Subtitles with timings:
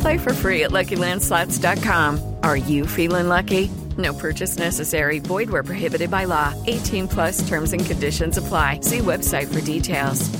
[0.00, 2.36] Play for free at LuckyLandSlots.com.
[2.42, 3.70] Are you feeling lucky?
[3.98, 5.18] No purchase necessary.
[5.18, 6.54] Void where prohibited by law.
[6.66, 8.80] 18 plus terms and conditions apply.
[8.80, 10.30] See website for details.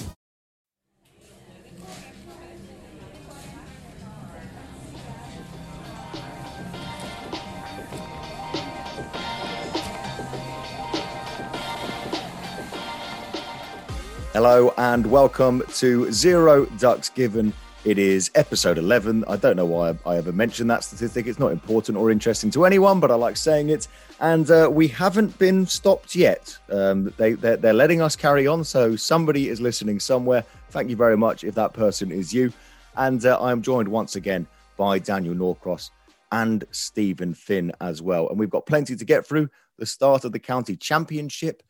[14.32, 17.52] Hello and welcome to Zero Ducks Given.
[17.82, 19.24] It is episode 11.
[19.26, 21.26] I don't know why I ever mentioned that statistic.
[21.26, 23.88] It's not important or interesting to anyone, but I like saying it.
[24.20, 26.58] And uh, we haven't been stopped yet.
[26.70, 28.64] Um, they, they're, they're letting us carry on.
[28.64, 30.44] So somebody is listening somewhere.
[30.68, 32.52] Thank you very much if that person is you.
[32.98, 35.90] And uh, I am joined once again by Daniel Norcross
[36.32, 38.28] and Stephen Finn as well.
[38.28, 39.48] And we've got plenty to get through.
[39.78, 41.62] The start of the county championship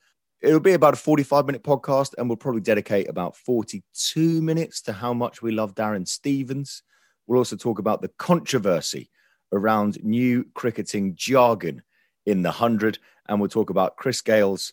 [0.42, 4.92] It'll be about a 45 minute podcast, and we'll probably dedicate about 42 minutes to
[4.92, 6.82] how much we love Darren Stevens.
[7.26, 9.10] We'll also talk about the controversy
[9.52, 11.82] around new cricketing jargon
[12.24, 14.72] in the 100, and we'll talk about Chris Gayle's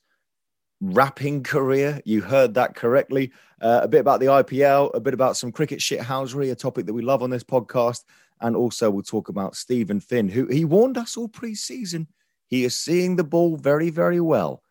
[0.80, 2.02] rapping career.
[2.06, 3.34] You heard that correctly.
[3.62, 6.94] Uh, a bit about the IPL, a bit about some cricket shithousery, a topic that
[6.94, 8.06] we love on this podcast.
[8.40, 12.08] And also, we'll talk about Stephen Finn, who he warned us all pre season.
[12.48, 14.64] He is seeing the ball very, very well.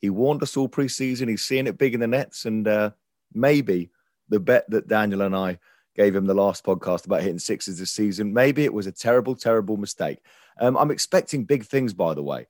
[0.00, 1.28] He warned us all preseason.
[1.28, 2.90] He's seeing it big in the nets, and uh,
[3.32, 3.90] maybe
[4.28, 5.58] the bet that Daniel and I
[5.94, 9.34] gave him the last podcast about hitting sixes this season, maybe it was a terrible,
[9.34, 10.18] terrible mistake.
[10.60, 12.46] Um, I'm expecting big things, by the way,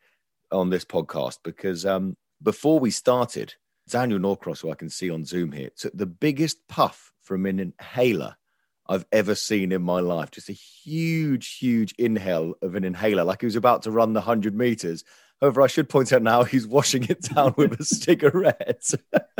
[0.50, 3.54] on this podcast because um, before we started,
[3.88, 7.60] Daniel Norcross, who I can see on Zoom here, took the biggest puff from an
[7.60, 8.36] inhaler
[8.86, 10.30] I've ever seen in my life.
[10.30, 14.20] Just a huge, huge inhale of an inhaler, like he was about to run the
[14.20, 15.04] 100 meters.
[15.40, 18.90] However, I should point out now he's washing it down with a cigarette.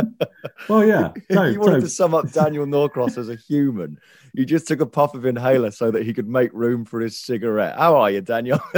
[0.68, 1.12] well, yeah.
[1.30, 3.98] No, you wanted to sum up Daniel Norcross as a human.
[4.34, 7.20] He just took a puff of inhaler so that he could make room for his
[7.20, 7.78] cigarette.
[7.78, 8.60] How are you, Daniel?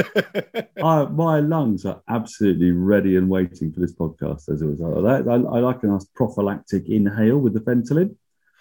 [0.82, 5.04] uh, my lungs are absolutely ready and waiting for this podcast as a result of
[5.04, 5.28] that.
[5.28, 8.15] I, I like a nice prophylactic inhale with the Ventolin,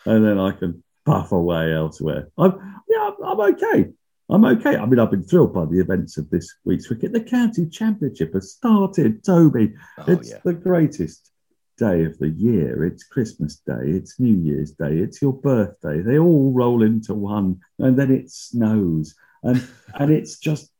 [0.05, 2.29] and then I can puff away elsewhere.
[2.37, 3.91] I'm, yeah, I'm okay.
[4.29, 4.75] I'm okay.
[4.75, 7.13] I mean, I've been thrilled by the events of this week's cricket.
[7.13, 9.73] The county championship has started, Toby.
[9.99, 10.39] Oh, it's yeah.
[10.43, 11.31] the greatest
[11.77, 12.85] day of the year.
[12.85, 16.01] It's Christmas Day, it's New Year's Day, it's your birthday.
[16.01, 20.71] They all roll into one, and then it snows, and and it's just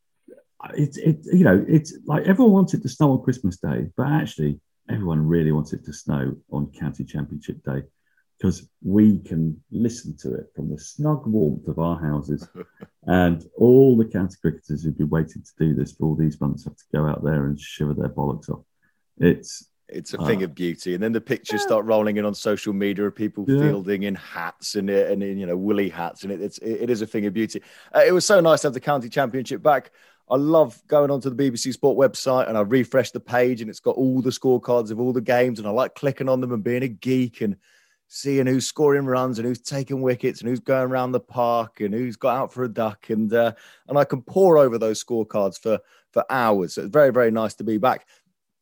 [0.74, 4.08] it's it you know it's like everyone wants it to snow on Christmas Day, but
[4.08, 7.84] actually everyone really wants it to snow on county championship day
[8.38, 12.48] because we can listen to it from the snug warmth of our houses.
[13.08, 16.66] and all the county cricketers who've been waiting to do this for all these months
[16.66, 18.64] have to go out there and shiver their bollocks off.
[19.18, 21.68] It's it's a thing uh, of beauty, and then the pictures yeah.
[21.68, 23.60] start rolling in on social media of people yeah.
[23.60, 27.02] fielding in hats and and in you know woolly hats, and it, it's it is
[27.02, 27.62] a thing of beauty.
[27.96, 29.92] Uh, it was so nice to have the county championship back.
[30.28, 33.80] I love going onto the BBC Sport website and I refresh the page, and it's
[33.80, 36.64] got all the scorecards of all the games, and I like clicking on them and
[36.64, 37.56] being a geek and
[38.08, 41.94] seeing who's scoring runs and who's taking wickets and who's going around the park and
[41.94, 43.54] who's got out for a duck and uh,
[43.88, 45.80] and I can pour over those scorecards for
[46.12, 46.76] for hours.
[46.76, 48.08] So it's very very nice to be back.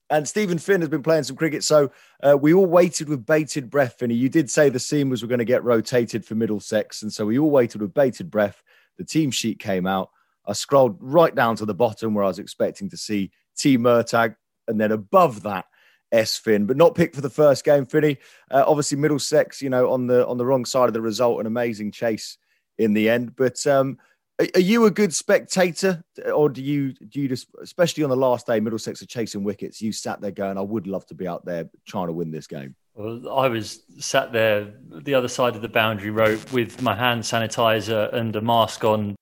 [0.10, 1.92] And Stephen Finn has been playing some cricket, so
[2.22, 3.96] uh, we all waited with bated breath.
[3.98, 7.26] Finny, you did say the seamers were going to get rotated for Middlesex, and so
[7.26, 8.62] we all waited with bated breath.
[8.98, 10.10] The team sheet came out.
[10.46, 14.36] I scrolled right down to the bottom where I was expecting to see T Murtagh,
[14.68, 15.66] and then above that
[16.14, 17.86] S Finn, but not picked for the first game.
[17.86, 18.18] Finny,
[18.52, 21.48] uh, obviously Middlesex, you know, on the on the wrong side of the result, an
[21.48, 22.38] amazing chase
[22.78, 23.36] in the end.
[23.36, 23.98] But um,
[24.40, 28.16] are, are you a good spectator, or do you do you just, especially on the
[28.16, 29.82] last day, Middlesex are chasing wickets?
[29.82, 32.48] You sat there going, "I would love to be out there trying to win this
[32.48, 36.96] game." Well, I was sat there the other side of the boundary rope with my
[36.96, 39.16] hand sanitizer and a mask on.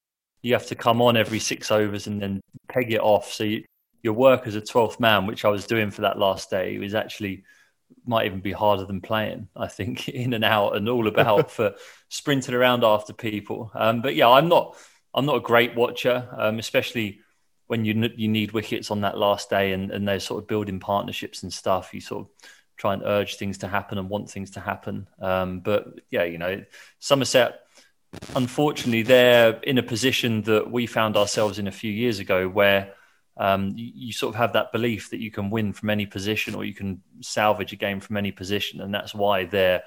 [0.44, 3.32] You have to come on every six overs and then peg it off.
[3.32, 3.64] So you,
[4.04, 6.96] your work as a 12th man, which I was doing for that last day, was
[6.96, 7.44] actually
[8.06, 9.48] might even be harder than playing.
[9.56, 11.76] I think in and out and all about for
[12.10, 13.72] sprinting around after people.
[13.74, 14.76] Um, but yeah, I'm not
[15.14, 17.20] I'm not a great watcher, um, especially
[17.68, 20.80] when you you need wickets on that last day and, and they're sort of building
[20.80, 21.94] partnerships and stuff.
[21.94, 25.08] You sort of try and urge things to happen and want things to happen.
[25.22, 26.64] Um, but yeah, you know,
[27.00, 27.60] Somerset,
[28.36, 32.94] unfortunately, they're in a position that we found ourselves in a few years ago where
[33.38, 36.54] um, you, you, sort of have that belief that you can win from any position
[36.54, 38.82] or you can salvage a game from any position.
[38.82, 39.84] And that's why they're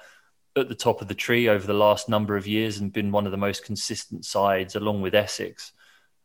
[0.56, 3.26] at the top of the tree over the last number of years and been one
[3.26, 5.73] of the most consistent sides along with Essex.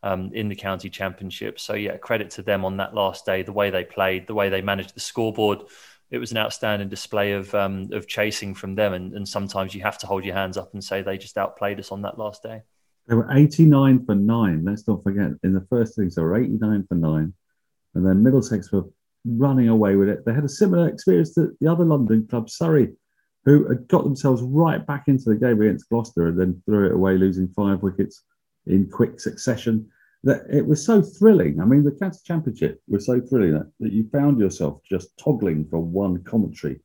[0.02, 1.60] Um, in the county championship.
[1.60, 4.48] So yeah, credit to them on that last day, the way they played, the way
[4.48, 5.64] they managed the scoreboard,
[6.10, 8.94] it was an outstanding display of um, of chasing from them.
[8.94, 11.78] And, and sometimes you have to hold your hands up and say they just outplayed
[11.78, 12.62] us on that last day.
[13.10, 14.64] They were 89 for nine.
[14.64, 15.32] Let's not forget.
[15.42, 17.34] In the first innings, they were 89 for nine.
[17.96, 18.84] And then Middlesex were
[19.24, 20.24] running away with it.
[20.24, 22.92] They had a similar experience to the other London club, Surrey,
[23.44, 26.94] who had got themselves right back into the game against Gloucester and then threw it
[26.94, 28.22] away, losing five wickets
[28.68, 29.90] in quick succession
[30.22, 31.60] that it was so thrilling.
[31.60, 35.66] I mean, the County Championship was so thrilling that, that you found yourself just toggling
[35.66, 36.78] from one commentary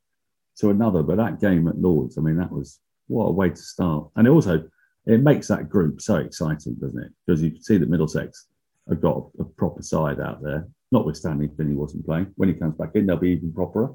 [0.57, 1.04] to another.
[1.04, 4.10] But that game at Lords, I mean, that was what a way to start.
[4.16, 4.68] And it also
[5.05, 7.11] it makes that group so exciting, doesn't it?
[7.25, 8.47] Because you can see that Middlesex
[8.89, 10.67] have got a, a proper side out there.
[10.91, 12.31] Notwithstanding Finney wasn't playing.
[12.35, 13.93] When he comes back in, they'll be even properer.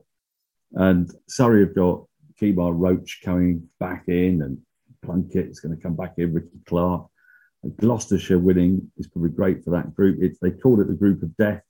[0.73, 2.05] And Surrey have got
[2.41, 4.59] Kemar Roach coming back in, and
[5.05, 7.07] Plunkett's going to come back in, Rikki Clarke.
[7.77, 10.19] Gloucestershire winning is probably great for that group.
[10.41, 11.63] They called it the group of death.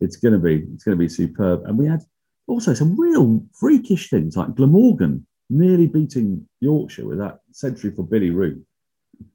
[0.00, 1.64] It's going to be it's going to be superb.
[1.64, 2.02] And we had
[2.46, 8.30] also some real freakish things like Glamorgan nearly beating Yorkshire with that century for Billy
[8.30, 8.64] Root,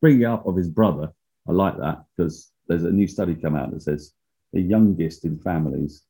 [0.01, 1.11] bringing up of his brother.
[1.47, 4.13] I like that because there's a new study come out that says
[4.53, 6.03] the youngest in families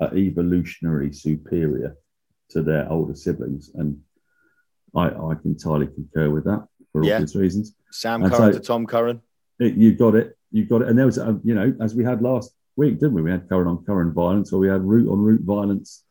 [0.00, 1.96] are evolutionary superior
[2.50, 4.00] to their older siblings, and
[4.94, 7.14] I, I can entirely concur with that for yeah.
[7.14, 7.74] obvious reasons.
[7.90, 9.20] Sam and Curran so, to Tom Curran.
[9.58, 10.36] It, you got it.
[10.50, 10.88] You got it.
[10.88, 13.22] And there was, uh, you know, as we had last week, didn't we?
[13.22, 16.04] We had Curran on Curran violence, or we had Root on Root violence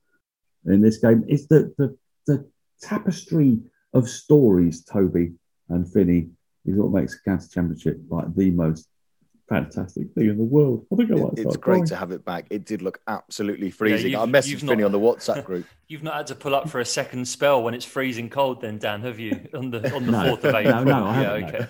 [0.65, 1.24] in this game.
[1.27, 1.97] It's the the,
[2.27, 2.50] the
[2.81, 3.59] tapestry
[3.94, 5.33] of stories, Toby
[5.69, 6.30] and Finney,
[6.66, 8.88] is what makes the County Championship like the most
[9.52, 10.86] fantastic thing in the world.
[10.94, 12.46] I think I might It's great to have it back.
[12.50, 14.12] It did look absolutely freezing.
[14.12, 15.66] Yeah, I messaged Finney on the WhatsApp group.
[15.90, 18.78] You've not had to pull up for a second spell when it's freezing cold, then
[18.78, 19.50] Dan, have you?
[19.54, 20.86] On the on the fourth of April.
[20.86, 21.68] No, no, I yeah, okay.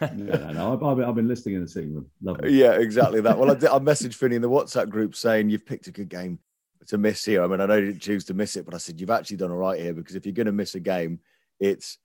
[0.00, 0.72] No, no, no.
[0.74, 2.06] I've, I've, been, I've, been listening in the sitting room.
[2.22, 2.52] Lovely.
[2.58, 3.36] Yeah, exactly that.
[3.36, 6.08] Well, I, did, I messaged Finney in the WhatsApp group saying you've picked a good
[6.08, 6.38] game
[6.86, 7.42] to miss here.
[7.42, 9.38] I mean, I know you didn't choose to miss it, but I said you've actually
[9.38, 11.18] done all right here because if you're going to miss a game,
[11.58, 11.98] it's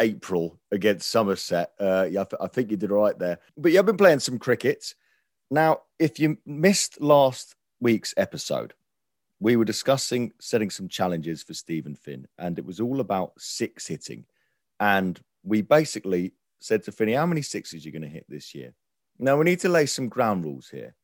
[0.00, 1.72] April against Somerset.
[1.78, 3.38] Uh, yeah, I, think you did all right there.
[3.56, 4.94] But you've been playing some cricket.
[5.50, 8.74] Now, if you missed last week's episode,
[9.38, 13.86] we were discussing setting some challenges for Stephen Finn, and it was all about six
[13.86, 14.24] hitting.
[14.78, 18.54] And we basically said to Finney, How many sixes are you going to hit this
[18.54, 18.74] year?
[19.18, 20.94] Now, we need to lay some ground rules here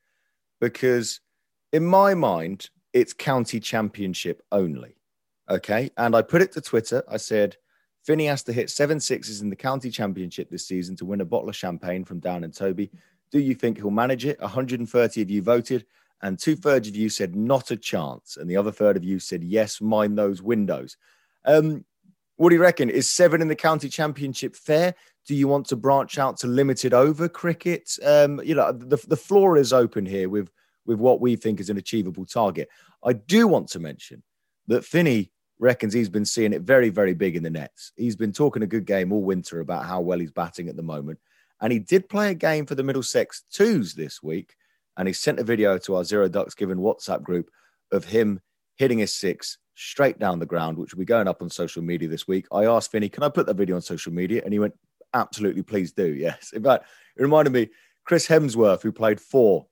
[0.60, 1.20] because,
[1.72, 4.96] in my mind, it's county championship only.
[5.50, 5.90] Okay.
[5.96, 7.04] And I put it to Twitter.
[7.08, 7.56] I said,
[8.06, 11.24] Finney has to hit seven sixes in the county championship this season to win a
[11.24, 12.88] bottle of champagne from Dan and Toby.
[13.32, 14.40] Do you think he'll manage it?
[14.40, 15.84] 130 of you voted,
[16.22, 19.18] and two thirds of you said not a chance, and the other third of you
[19.18, 20.96] said yes, mind those windows.
[21.44, 21.84] Um,
[22.36, 22.90] what do you reckon?
[22.90, 24.94] Is seven in the county championship fair?
[25.26, 27.90] Do you want to branch out to limited over cricket?
[28.04, 30.48] Um, you know, the, the floor is open here with
[30.84, 32.68] with what we think is an achievable target.
[33.02, 34.22] I do want to mention
[34.68, 37.92] that Finney reckons he's been seeing it very, very big in the nets.
[37.96, 40.82] He's been talking a good game all winter about how well he's batting at the
[40.82, 41.18] moment.
[41.60, 44.54] And he did play a game for the Middlesex Twos this week.
[44.96, 47.50] And he sent a video to our Zero Ducks Given WhatsApp group
[47.92, 48.40] of him
[48.76, 52.08] hitting his six straight down the ground, which will be going up on social media
[52.08, 52.46] this week.
[52.52, 54.42] I asked Finney, can I put that video on social media?
[54.44, 54.74] And he went,
[55.14, 56.14] absolutely, please do.
[56.14, 56.52] Yes.
[56.52, 56.84] In fact,
[57.16, 57.68] it reminded me,
[58.04, 59.66] Chris Hemsworth, who played Thor,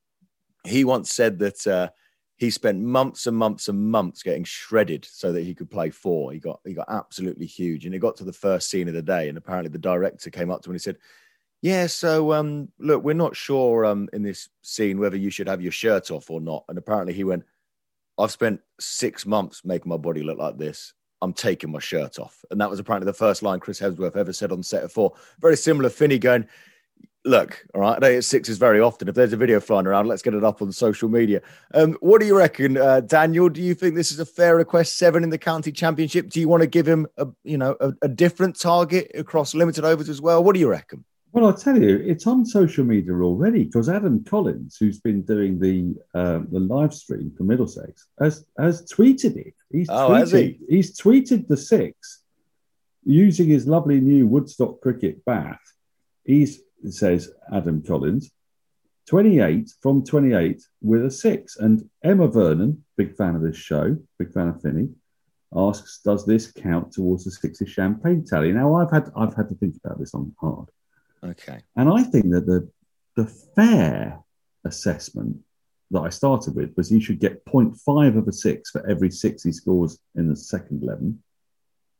[0.64, 1.88] he once said that uh,
[2.36, 6.32] he spent months and months and months getting shredded so that he could play Thor.
[6.32, 9.02] He got he got absolutely huge, and he got to the first scene of the
[9.02, 10.98] day, and apparently the director came up to him and he said,
[11.64, 15.62] yeah, so um, look, we're not sure um, in this scene whether you should have
[15.62, 16.62] your shirt off or not.
[16.68, 17.42] And apparently he went,
[18.18, 20.92] I've spent six months making my body look like this.
[21.22, 22.44] I'm taking my shirt off.
[22.50, 25.14] And that was apparently the first line Chris Hemsworth ever said on set of Thor.
[25.40, 26.46] Very similar, Finney going,
[27.26, 29.08] Look, all right, I don't hit sixes very often.
[29.08, 31.40] If there's a video flying around, let's get it up on social media.
[31.72, 33.48] Um, what do you reckon, uh, Daniel?
[33.48, 34.98] Do you think this is a fair request?
[34.98, 36.28] Seven in the county championship.
[36.28, 39.86] Do you want to give him a you know a, a different target across limited
[39.86, 40.44] overs as well?
[40.44, 41.02] What do you reckon?
[41.32, 45.58] Well, I'll tell you, it's on social media already because Adam Collins, who's been doing
[45.58, 49.54] the um, the live stream for Middlesex, has has tweeted it.
[49.72, 50.58] He's Oh, tweeted, has he?
[50.68, 52.20] He's tweeted the six
[53.02, 55.58] using his lovely new Woodstock cricket bat.
[56.24, 58.30] He's it says Adam Collins,
[59.08, 63.56] twenty eight from twenty eight with a six, and Emma Vernon, big fan of this
[63.56, 64.90] show, big fan of Finney,
[65.54, 68.52] asks, does this count towards the sixes champagne tally?
[68.52, 70.68] Now, I've had I've had to think about this on hard.
[71.22, 71.60] Okay.
[71.76, 72.68] And I think that the
[73.16, 74.20] the fair
[74.64, 75.38] assessment
[75.90, 79.42] that I started with was he should get 0.5 of a six for every six
[79.42, 81.22] he scores in the second 11.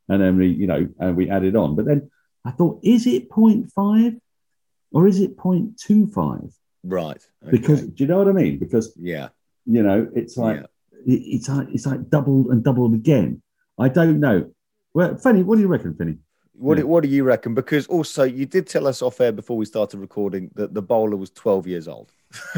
[0.09, 1.77] And then we, you know, and we added on.
[1.77, 2.11] But then
[2.45, 4.19] I thought, is it 0.5
[4.95, 6.55] or is it 0.25?
[6.85, 7.17] Right.
[7.43, 7.51] Okay.
[7.51, 8.59] Because do you know what I mean?
[8.59, 9.29] Because, yeah.
[9.67, 11.15] you know, it's like, Yeah.
[11.15, 13.43] it- it's like, it's like doubled and doubled again.
[13.79, 14.51] I don't know.
[14.95, 16.19] Well, Finny, what do you reckon, Finny?
[16.57, 16.85] What, Yeah.
[16.85, 17.53] what do you reckon?
[17.55, 21.17] Because also, you did tell us off air before we started recording that the bowler
[21.17, 22.13] was 12 years old.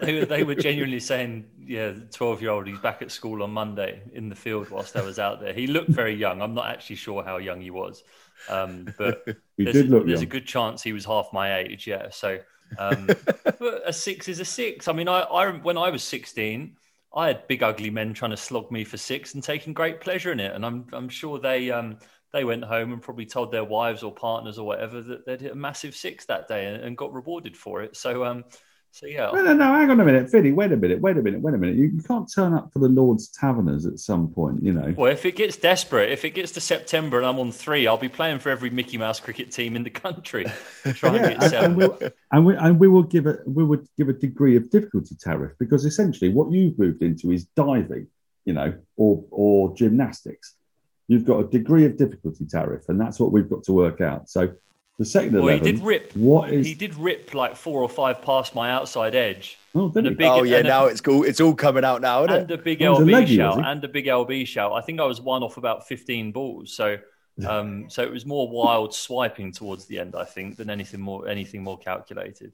[0.00, 3.50] They were, they were genuinely saying, yeah, 12 year old, he's back at school on
[3.50, 5.52] Monday in the field whilst I was out there.
[5.52, 6.40] He looked very young.
[6.42, 8.04] I'm not actually sure how young he was.
[8.48, 9.24] Um, but
[9.56, 11.86] He there's, did look there's a good chance he was half my age.
[11.86, 12.08] Yeah.
[12.10, 12.38] So,
[12.78, 13.06] um,
[13.44, 14.88] but a six is a six.
[14.88, 16.76] I mean, I, I, when I was 16,
[17.14, 20.32] I had big ugly men trying to slog me for six and taking great pleasure
[20.32, 20.54] in it.
[20.54, 21.98] And I'm, I'm sure they, um,
[22.32, 25.52] they went home and probably told their wives or partners or whatever that they'd hit
[25.52, 27.96] a massive six that day and, and got rewarded for it.
[27.96, 28.44] So, um,
[28.94, 30.52] so yeah, No, no, no, hang on a minute, Finny.
[30.52, 31.74] Wait a minute, wait a minute, wait a minute.
[31.74, 34.94] You, you can't turn up for the Lord's Taverners at some point, you know.
[34.96, 37.96] Well, if it gets desperate, if it gets to September and I'm on three, I'll
[37.96, 40.46] be playing for every Mickey Mouse cricket team in the country.
[40.92, 41.64] Try and get seven.
[41.72, 41.98] and, we'll,
[42.30, 45.54] and, we, and we will give a we would give a degree of difficulty tariff
[45.58, 48.06] because essentially what you've moved into is diving,
[48.44, 50.54] you know, or or gymnastics.
[51.08, 54.30] You've got a degree of difficulty tariff, and that's what we've got to work out.
[54.30, 54.54] So
[54.98, 56.12] the second well, he did rip.
[56.14, 56.66] What is?
[56.66, 59.58] He did rip like four or five past my outside edge.
[59.74, 60.16] oh, did and a he?
[60.16, 60.58] big- oh, yeah.
[60.58, 61.24] and a- Now it's cool.
[61.24, 62.60] It's all coming out now, isn't and it?
[62.60, 64.72] a big it a LB leggy, shout, and a big LB shout.
[64.72, 66.76] I think I was one off about 15 balls.
[66.76, 66.98] So,
[67.46, 71.26] um, so it was more wild swiping towards the end, I think, than anything more
[71.28, 72.52] anything more calculated.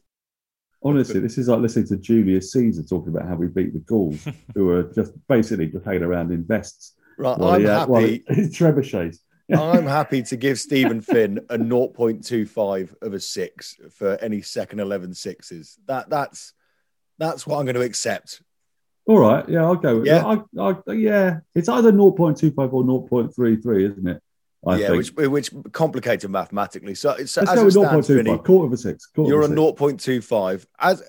[0.82, 4.26] Honestly, this is like listening to Julius Caesar talking about how we beat the Gauls,
[4.54, 6.94] who are just basically just hanging around in vests.
[7.18, 7.36] Right.
[7.36, 8.24] while I'm he, uh, while happy.
[8.28, 9.18] he- trebuchets.
[9.54, 15.14] I'm happy to give Stephen Finn a 0.25 of a six for any second 11
[15.14, 15.78] sixes.
[15.86, 16.52] That that's
[17.18, 18.42] that's what I'm going to accept.
[19.06, 19.98] All right, yeah, I'll go.
[19.98, 20.24] with Yeah.
[20.24, 24.22] I, I, yeah, it's either 0.25 or 0.33, isn't it?
[24.66, 25.16] I yeah, think.
[25.16, 26.94] which which complicates it mathematically.
[26.94, 29.08] So, it's Let's as go it stands, 0.25, Finny, quarter of a six.
[29.16, 29.58] You're a a six.
[29.58, 30.66] 0.25.
[30.78, 31.02] As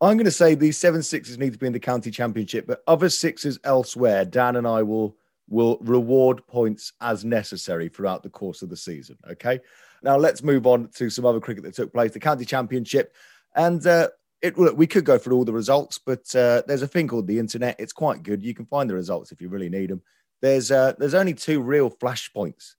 [0.00, 2.82] I'm going to say, these seven sixes need to be in the county championship, but
[2.86, 5.16] other sixes elsewhere, Dan and I will
[5.48, 9.16] will reward points as necessary throughout the course of the season.
[9.30, 9.60] Okay.
[10.02, 13.14] Now let's move on to some other cricket that took place, the county championship,
[13.56, 14.08] and uh,
[14.42, 17.26] it look, we could go through all the results, but uh, there's a thing called
[17.26, 17.76] the internet.
[17.78, 18.42] It's quite good.
[18.42, 20.02] You can find the results if you really need them.
[20.42, 22.74] There's uh, there's only two real flashpoints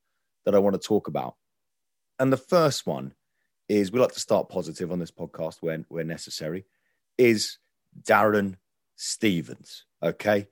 [0.45, 1.35] that I want to talk about,
[2.19, 3.13] and the first one
[3.67, 6.65] is we like to start positive on this podcast when where necessary.
[7.17, 7.57] Is
[8.03, 8.57] Darren
[8.95, 10.47] Stevens okay?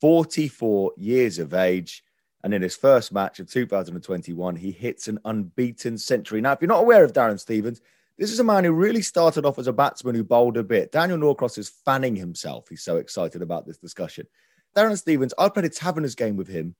[0.00, 2.02] 44 years of age.
[2.44, 6.40] And in his first match of 2021, he hits an unbeaten century.
[6.40, 7.80] Now, if you're not aware of Darren Stevens,
[8.18, 10.92] this is a man who really started off as a batsman who bowled a bit.
[10.92, 12.68] Daniel Norcross is fanning himself.
[12.68, 14.26] He's so excited about this discussion.
[14.76, 16.76] Darren Stevens, I played a Taverners game with him,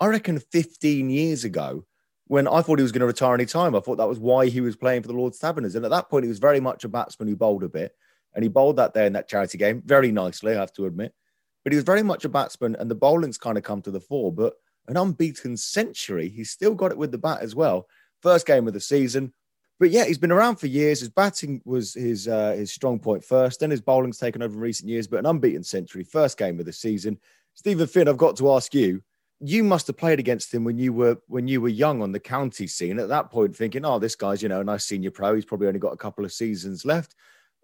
[0.00, 1.84] I reckon 15 years ago,
[2.28, 3.74] when I thought he was going to retire any time.
[3.74, 5.74] I thought that was why he was playing for the Lord's Taverners.
[5.74, 7.92] And at that point, he was very much a batsman who bowled a bit.
[8.34, 11.14] And he bowled that day in that charity game very nicely, I have to admit.
[11.64, 14.00] But he was very much a batsman, and the bowling's kind of come to the
[14.00, 14.32] fore.
[14.32, 14.54] But
[14.86, 17.86] an unbeaten century, he's still got it with the bat as well.
[18.22, 19.32] First game of the season.
[19.78, 21.00] But yeah, he's been around for years.
[21.00, 24.60] His batting was his uh, his strong point first, then his bowling's taken over in
[24.60, 25.06] recent years.
[25.06, 27.18] But an unbeaten century, first game of the season.
[27.54, 29.02] Stephen Finn, I've got to ask you,
[29.40, 32.20] you must have played against him when you were when you were young on the
[32.20, 32.98] county scene.
[32.98, 35.34] At that point, thinking, "Oh, this guy's you know a nice senior pro.
[35.34, 37.14] He's probably only got a couple of seasons left."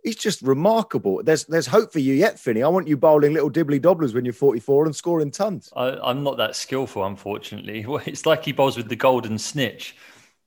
[0.05, 1.23] He's just remarkable.
[1.23, 2.63] There's there's hope for you yet, Finney.
[2.63, 5.73] I want you bowling little dibbly dobblers when you're 44 and scoring tons.
[5.75, 7.87] I, I'm not that skillful, unfortunately.
[8.07, 9.97] It's like he bowls with the golden snitch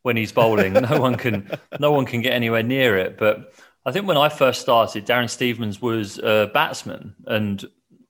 [0.03, 0.73] when he's bowling.
[0.73, 3.17] no one can, no one can get anywhere near it.
[3.17, 3.51] But
[3.83, 7.65] I think when I first started, Darren Stevens was a batsman, and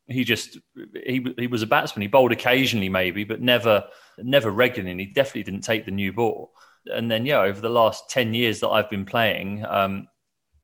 [0.08, 0.58] he just
[1.06, 2.02] he he was a batsman.
[2.02, 3.86] He bowled occasionally, maybe, but never
[4.18, 4.92] never regularly.
[4.92, 6.52] And he definitely didn't take the new ball.
[6.88, 10.08] And then yeah, over the last ten years that I've been playing, um,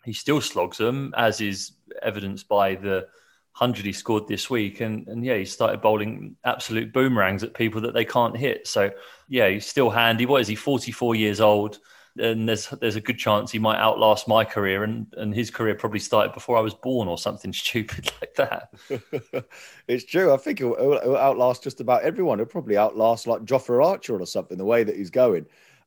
[0.04, 3.08] he still slogs them, as is evidenced by the
[3.52, 4.82] hundred he scored this week.
[4.82, 8.68] And and yeah, he started bowling absolute boomerangs at people that they can't hit.
[8.68, 8.92] So
[9.28, 10.26] yeah, he's still handy.
[10.26, 10.56] What is he?
[10.56, 11.80] Forty four years old
[12.18, 15.76] and there's there's a good chance he might outlast my career, and and his career
[15.76, 18.74] probably started before I was born or something stupid like that.
[19.88, 20.34] it's true.
[20.34, 22.40] I think it'll, it'll, outlast just about everyone.
[22.40, 24.58] It'll probably outlast like Jofra Archer or something.
[24.58, 25.46] The way that he's going.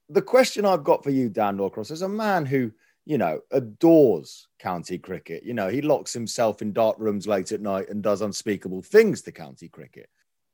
[0.09, 2.71] The question I've got for you, Dan Norcross, is a man who
[3.07, 5.43] you know adores county cricket.
[5.45, 9.23] You know he locks himself in dark rooms late at night and does unspeakable things
[9.23, 10.11] to county cricket.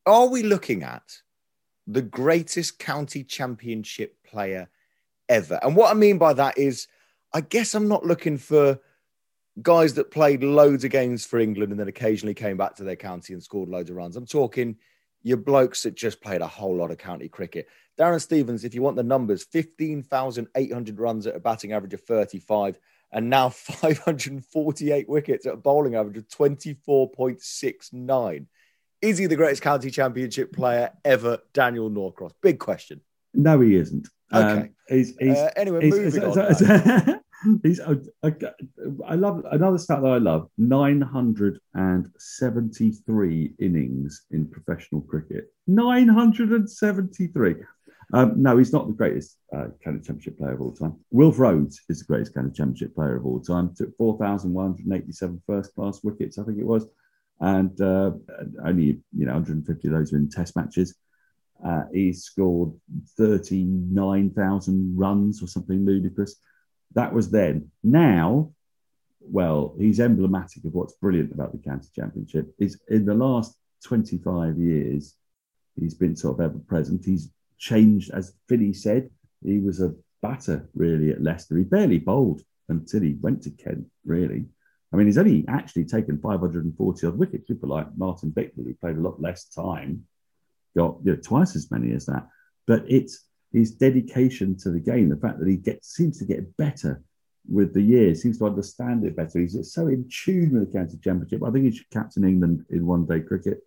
[0.06, 1.20] Are we looking at
[1.86, 4.68] the greatest county championship player?
[5.32, 5.58] ever.
[5.62, 6.86] And what I mean by that is,
[7.32, 8.78] I guess I'm not looking for
[9.60, 12.96] guys that played loads of games for England and then occasionally came back to their
[12.96, 14.16] county and scored loads of runs.
[14.16, 14.76] I'm talking
[15.22, 17.68] your blokes that just played a whole lot of county cricket.
[17.98, 22.78] Darren Stevens, if you want the numbers, 15,800 runs at a batting average of 35
[23.12, 28.46] and now 548 wickets at a bowling average of 24.69.
[29.00, 32.32] Is he the greatest county championship player ever, Daniel Norcross?
[32.40, 33.00] Big question.
[33.34, 34.08] No, he isn't.
[34.32, 34.60] Okay.
[34.60, 36.36] Um, he's, he's, uh, anyway, he's, moving on.
[37.62, 37.96] he's, I,
[39.06, 45.52] I love another stat that I love 973 innings in professional cricket.
[45.66, 47.54] 973.
[48.14, 50.96] Um, no, he's not the greatest uh, County Championship player of all time.
[51.10, 53.74] Wilf Rhodes is the greatest County Championship player of all time.
[53.74, 56.84] Took 4,187 first class wickets, I think it was,
[57.40, 58.10] and uh,
[58.64, 60.94] only you know 150 of those were in Test matches.
[61.64, 62.72] Uh, he scored
[63.16, 66.36] 39,000 runs or something ludicrous.
[66.94, 67.70] That was then.
[67.82, 68.52] Now,
[69.20, 72.54] well, he's emblematic of what's brilliant about the county championship.
[72.58, 75.14] Is in the last 25 years,
[75.78, 77.04] he's been sort of ever present.
[77.04, 79.10] He's changed, as Finney said,
[79.44, 81.56] he was a batter really at Leicester.
[81.56, 84.46] He barely bowled until he went to Kent, really.
[84.92, 87.46] I mean, he's only actually taken 540 odd wickets.
[87.46, 90.04] People like Martin Bicknell, who played a lot less time,
[90.76, 92.28] got you know, twice as many as that.
[92.66, 96.56] But it's his dedication to the game, the fact that he gets seems to get
[96.56, 97.02] better
[97.48, 99.40] with the years, seems to understand it better.
[99.40, 101.42] He's so in tune with the county championship.
[101.44, 103.58] I think he should captain England in one day cricket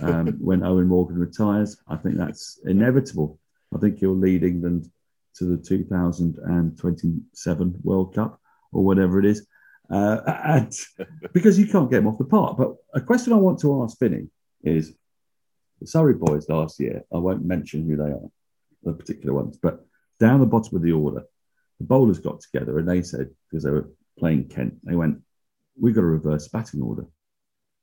[0.00, 1.76] um, when Eoin Morgan retires.
[1.86, 3.38] I think that's inevitable.
[3.74, 4.90] I think he'll lead England
[5.36, 8.40] to the 2027 World Cup
[8.72, 9.46] or whatever it is.
[9.90, 10.72] Uh, and
[11.32, 12.56] because you can't get him off the park.
[12.56, 14.28] But a question I want to ask Finney
[14.62, 14.94] is
[15.80, 18.30] the Surrey boys last year, I won't mention who they are,
[18.82, 19.84] the particular ones, but
[20.18, 21.22] down the bottom of the order,
[21.78, 25.18] the bowlers got together and they said, because they were playing Kent, they went,
[25.78, 27.06] we've got a reverse batting order.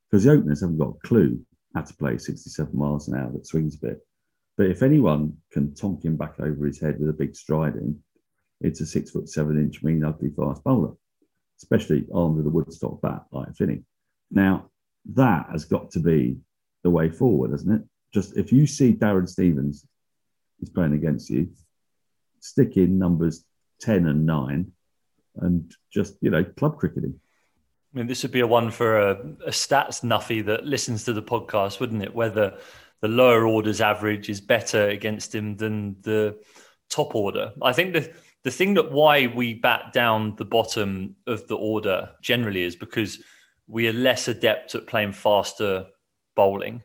[0.10, 1.40] Because the openers haven't got a clue
[1.76, 4.08] how to play 67 miles an hour that swings a bit.
[4.56, 8.00] But if anyone can tonk him back over his head with a big stride in,
[8.62, 10.94] it's a six foot seven inch mean ugly fast bowler,
[11.58, 13.84] especially armed with a Woodstock bat like Finney.
[14.32, 14.70] Now,
[15.14, 16.38] that has got to be
[16.84, 17.84] the way forward, isn't it?
[18.14, 19.86] Just if you see Darren Stevens
[20.62, 21.50] is playing against you,
[22.40, 23.44] stick in numbers
[23.82, 24.72] 10 and 9
[25.38, 27.20] and just, you know, club cricketing.
[27.94, 29.12] I mean, this would be a one for a,
[29.46, 32.14] a stats nuffy that listens to the podcast, wouldn't it?
[32.14, 32.58] Whether
[33.02, 36.38] the lower orders average is better against him than the
[36.90, 37.54] top order.
[37.62, 38.12] I think the
[38.44, 43.22] the thing that why we bat down the bottom of the order generally is because
[43.68, 45.88] we are less adept at playing faster
[46.36, 46.82] bowling.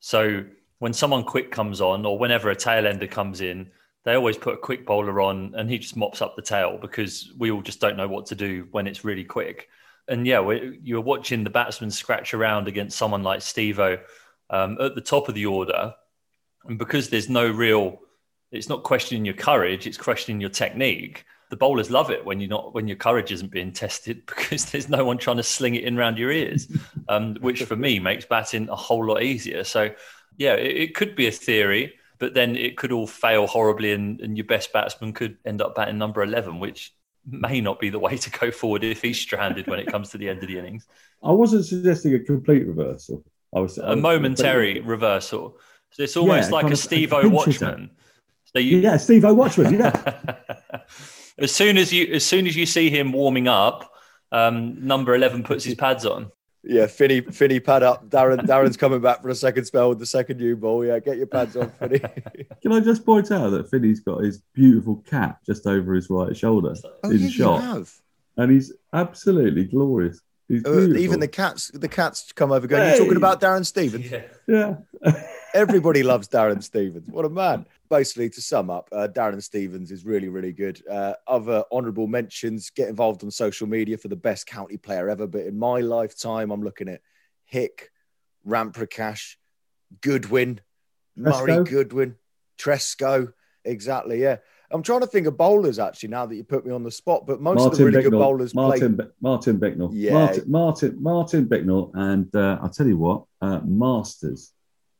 [0.00, 0.44] So
[0.82, 3.70] when someone quick comes on, or whenever a tail ender comes in,
[4.02, 7.32] they always put a quick bowler on, and he just mops up the tail because
[7.38, 9.68] we all just don't know what to do when it's really quick.
[10.08, 10.40] And yeah,
[10.82, 14.00] you're watching the batsman scratch around against someone like Stevo
[14.50, 15.94] um, at the top of the order,
[16.64, 18.00] and because there's no real,
[18.50, 22.48] it's not questioning your courage, it's questioning your technique the bowlers love it when you're
[22.48, 25.84] not when your courage isn't being tested because there's no one trying to sling it
[25.84, 26.66] in around your ears,
[27.10, 29.62] um, which for me makes batting a whole lot easier.
[29.62, 29.90] So
[30.36, 34.20] yeah, it, it, could be a theory, but then it could all fail horribly, and,
[34.20, 36.94] and your best batsman could end up batting number eleven, which
[37.26, 40.18] may not be the way to go forward if he's stranded when it comes to
[40.18, 40.86] the end of the innings.
[41.22, 43.24] I wasn't suggesting a complete reversal.
[43.54, 45.58] I was a momentary reversal.
[45.90, 47.90] So it's almost yeah, like a Stevo Watchman.
[48.44, 48.78] So you...
[48.78, 49.74] Yeah, Stevo Watchman.
[49.74, 50.34] Yeah.
[51.38, 53.92] as soon as you as soon as you see him warming up,
[54.30, 56.30] um, number eleven puts his pads on.
[56.64, 58.08] Yeah, Finny, Finny, pad up.
[58.08, 60.84] Darren, Darren's coming back for a second spell with the second new ball.
[60.84, 61.98] Yeah, get your pads on, Finny.
[62.62, 66.36] Can I just point out that Finny's got his beautiful cap just over his right
[66.36, 67.88] shoulder oh, in yeah, shot,
[68.36, 70.20] and he's absolutely glorious.
[70.48, 72.90] He's Uh, even the cats, the cats come over going, Hey!
[72.90, 74.12] You're talking about Darren Stevens?
[74.46, 74.76] yeah.
[75.54, 77.08] Everybody loves Darren Stevens.
[77.08, 77.66] What a man.
[77.92, 80.82] Basically, to sum up, uh, Darren Stevens is really, really good.
[80.90, 85.26] Uh, other honourable mentions get involved on social media for the best county player ever.
[85.26, 87.02] But in my lifetime, I'm looking at
[87.44, 87.90] Hick,
[88.48, 89.36] Ramprakash,
[90.00, 90.62] Goodwin,
[91.16, 92.16] Murray Goodwin,
[92.56, 93.34] Tresco.
[93.62, 94.36] Exactly, yeah.
[94.70, 97.26] I'm trying to think of bowlers actually now that you put me on the spot,
[97.26, 99.04] but most of the really good bowlers Martin, play.
[99.04, 99.90] Bi- Martin Bicknell.
[99.92, 100.14] Yeah.
[100.14, 101.90] Martin, Martin, Martin Bicknell.
[101.92, 104.52] And uh, I'll tell you what, uh, Masters.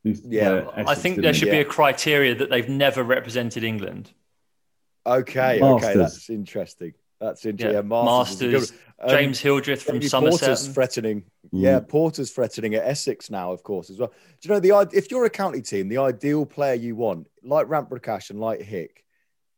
[0.03, 1.39] Used to Yeah, play I think there he?
[1.39, 4.11] should be a criteria that they've never represented England.
[5.05, 6.93] Okay, okay, that's interesting.
[7.19, 7.73] That's interesting.
[7.75, 8.41] Yeah, Yeah, Masters.
[8.41, 8.71] is a good Masters.
[8.71, 8.79] one.
[8.99, 10.39] Um, James Hildreth from Somerset.
[10.39, 11.23] Porter's threatening.
[11.51, 11.87] Yeah, Mm.
[11.89, 14.09] Porter's threatening at Essex now, of course, as well.
[14.41, 17.67] Do you know the if you're a county team, the ideal player you want, like
[17.67, 19.03] Ramprakash and like Hick,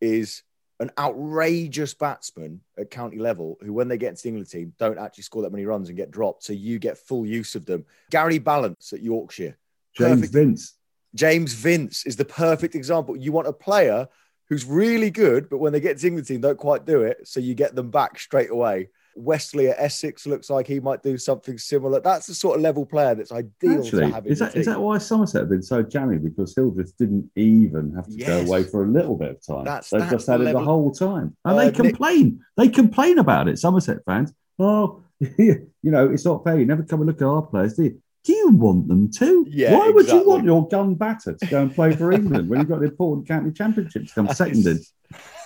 [0.01, 0.43] is
[0.79, 4.99] an outrageous batsman at county level who, when they get into the England team, don't
[4.99, 6.43] actually score that many runs and get dropped.
[6.43, 7.86] So you get full use of them.
[8.12, 9.58] Gary Ballance at Yorkshire.
[9.97, 10.34] James Perfect.
[10.34, 10.73] Vince.
[11.13, 13.15] James Vince is the perfect example.
[13.15, 14.08] You want a player
[14.49, 17.27] who's really good, but when they get to the England team, don't quite do it.
[17.27, 18.89] So you get them back straight away.
[19.17, 22.01] Westley at Essex looks like he might do something similar.
[22.01, 24.55] That's the sort of level player that's ideal Actually, to have in is the that,
[24.58, 26.17] is that why Somerset have been so jammy?
[26.17, 28.27] Because Hildreth didn't even have to Yes.
[28.27, 29.63] go away for a little bit of time.
[29.63, 31.38] That's- They've that's just the had it the whole time.
[31.45, 32.41] And Uh, they Nick- complain.
[32.58, 34.34] They complain about it, Somerset fans.
[34.60, 35.01] Oh,
[35.38, 36.60] you know, it's not fair.
[36.60, 38.01] You never come and look at our players, do you?
[38.25, 39.45] Do you want them to?
[39.47, 42.59] Yeah, Why would you want your gun batter to go and play for England when
[42.59, 44.79] you've got an important county championship to come second in?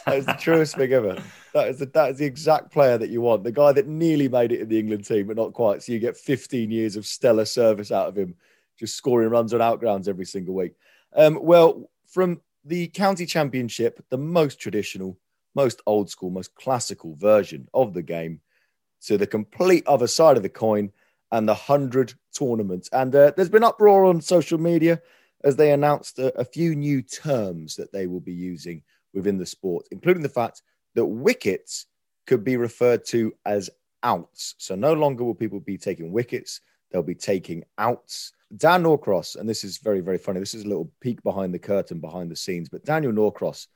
[0.06, 1.22] That is the truest thing ever.
[1.54, 3.44] That is the that is the exact player that you want.
[3.44, 5.84] The guy that nearly made it in the England team, but not quite.
[5.84, 8.36] So you get 15 years of stellar service out of him,
[8.78, 10.76] just scoring runs on outgrounds every single week.
[11.14, 15.18] Um, well, from the county championship, the most traditional,
[15.54, 18.40] most old school, most classical version of the game,
[19.02, 20.92] to the complete other side of the coin
[21.32, 22.90] and the hundred tournament.
[22.92, 25.02] And uh, there's been uproar on social media
[25.44, 29.46] as they announced a, a few new terms that they will be using within the
[29.46, 30.62] sport, including the fact
[30.96, 31.86] that wickets
[32.28, 33.70] could be referred to as
[34.04, 34.56] outs.
[34.58, 36.62] So no longer will people be taking wickets,
[36.92, 38.34] they'll be taking outs.
[38.58, 40.40] Dan Norcross, and this is very, very funny.
[40.40, 43.68] This is a little peek behind the curtain, behind the scenes, but Daniel Norcross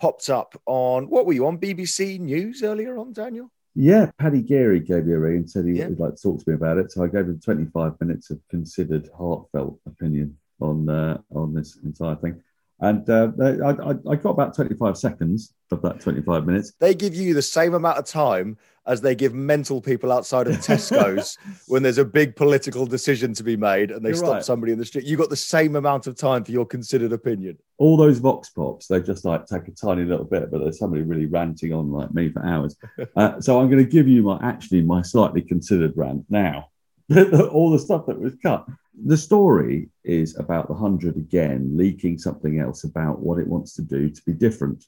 [0.00, 3.50] popped up on what were you on BBC News earlier on, Daniel?
[3.74, 5.88] Yeah, Paddy Geary gave me a ring and said he Yeah.
[5.88, 6.92] would like to talk to me about it.
[6.92, 12.14] So I gave him 25 minutes of considered, heartfelt opinion on uh, on this entire
[12.16, 12.40] thing.
[12.84, 16.74] And uh, I, I, I got about 25 seconds of that 25 minutes.
[16.80, 20.56] They give you the same amount of time as they give mental people outside of
[20.56, 24.44] Tesco's when there's a big political decision to be made and they You're stop right.
[24.44, 25.06] somebody in the street.
[25.06, 27.56] You got the same amount of time for your considered opinion.
[27.78, 31.02] All those vox pops, they just like take a tiny little bit, but there's somebody
[31.04, 32.76] really ranting on like me for hours.
[33.16, 36.68] Uh, so I'm going to give you my actually my slightly considered rant now.
[37.50, 38.66] All the stuff that was cut.
[39.04, 43.82] The story is about the hundred again leaking something else about what it wants to
[43.82, 44.84] do to be different,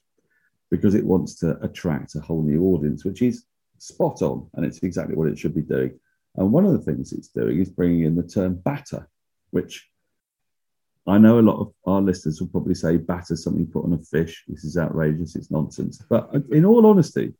[0.71, 3.45] because it wants to attract a whole new audience, which is
[3.77, 5.99] spot on, and it's exactly what it should be doing.
[6.35, 9.07] And one of the things it's doing is bringing in the term batter,
[9.51, 9.87] which
[11.05, 13.97] I know a lot of our listeners will probably say batter something put on a
[13.97, 14.43] fish.
[14.47, 15.35] This is outrageous.
[15.35, 16.03] It's nonsense.
[16.09, 17.33] But in all honesty,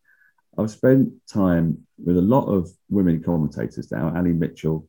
[0.57, 4.87] I've spent time with a lot of women commentators now, Ali Mitchell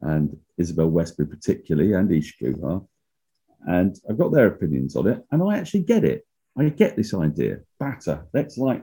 [0.00, 2.86] and Isabelle Westbury particularly, and Isa Guha,
[3.66, 6.26] and I've got their opinions on it, and I actually get it.
[6.56, 7.60] I get this idea.
[7.80, 8.26] Batter.
[8.32, 8.82] Let's like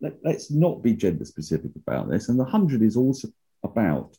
[0.00, 2.28] let, let's not be gender specific about this.
[2.28, 3.28] And the hundred is also
[3.62, 4.16] about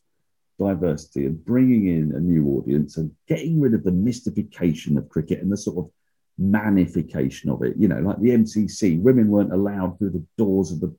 [0.58, 5.40] diversity and bringing in a new audience and getting rid of the mystification of cricket
[5.40, 5.90] and the sort of
[6.38, 7.76] manification of it.
[7.76, 10.94] You know, like the MCC, women weren't allowed through the doors of the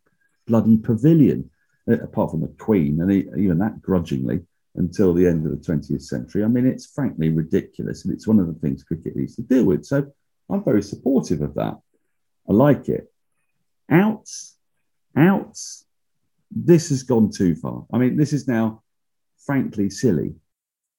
[0.48, 1.50] bloody pavilion,
[1.90, 4.42] uh, apart from the Queen, and even that grudgingly
[4.76, 6.44] until the end of the 20th century.
[6.44, 9.64] I mean, it's frankly ridiculous, and it's one of the things cricket needs to deal
[9.64, 9.86] with.
[9.86, 10.06] So
[10.50, 11.80] I'm very supportive of that.
[12.50, 13.12] I like it.
[13.90, 14.58] Outs,
[15.16, 15.86] outs.
[16.52, 17.86] This has gone too far.
[17.92, 18.84] I mean, this is now
[19.46, 20.36] frankly silly.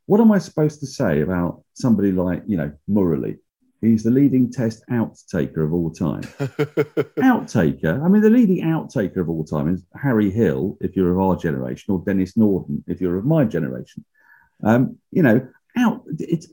[0.06, 3.38] What am I supposed to say about somebody like, you know, Murali?
[3.80, 6.22] He's the leading test outtaker of all time.
[7.20, 8.02] outtaker.
[8.02, 11.36] I mean, the leading outtaker of all time is Harry Hill, if you're of our
[11.36, 14.04] generation, or Denis Norden, if you're of my generation.
[14.64, 16.04] Um, you know, out.
[16.18, 16.48] It's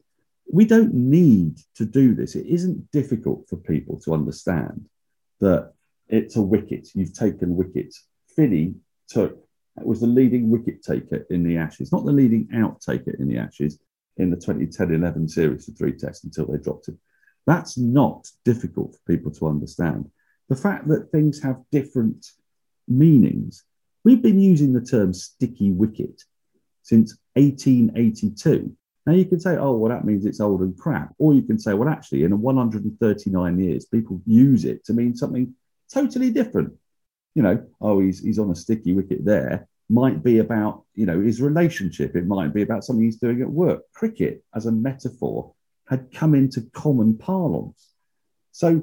[0.52, 2.36] we don't need to do this.
[2.36, 4.88] It isn't difficult for people to understand
[5.40, 5.74] that
[6.10, 6.90] it's a wicket.
[6.94, 8.06] You've taken wickets.
[8.36, 8.76] Finney
[9.08, 9.38] took
[9.78, 13.38] was the leading wicket taker in the Ashes, not the leading out taker in the
[13.38, 13.80] Ashes
[14.18, 17.00] in the 2010-11 series of three tests until they dropped him.
[17.46, 20.10] That's not difficult for people to understand.
[20.50, 22.26] The fact that things have different
[22.88, 23.64] meanings.
[24.04, 26.22] We've been using the term sticky wicket
[26.82, 28.76] since 1882.
[29.06, 31.14] Now you can say, oh, well, that means it's old and crap.
[31.18, 35.54] Or you can say, well, actually, in 139 years, people use it to mean something
[35.94, 36.74] totally different.
[37.36, 39.68] You know, oh, he's, he's on a sticky wicket there.
[39.90, 42.16] Might be about, you know, his relationship.
[42.16, 43.82] It might be about something he's doing at work.
[43.94, 45.53] Cricket, as a metaphor,
[45.88, 47.90] had come into common parlance.
[48.52, 48.82] So,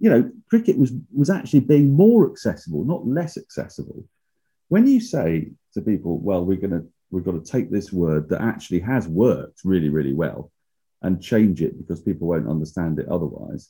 [0.00, 4.04] you know, cricket was, was actually being more accessible, not less accessible.
[4.68, 8.28] When you say to people, well, we're going to we've got to take this word
[8.30, 10.50] that actually has worked really, really well
[11.02, 13.68] and change it because people won't understand it otherwise.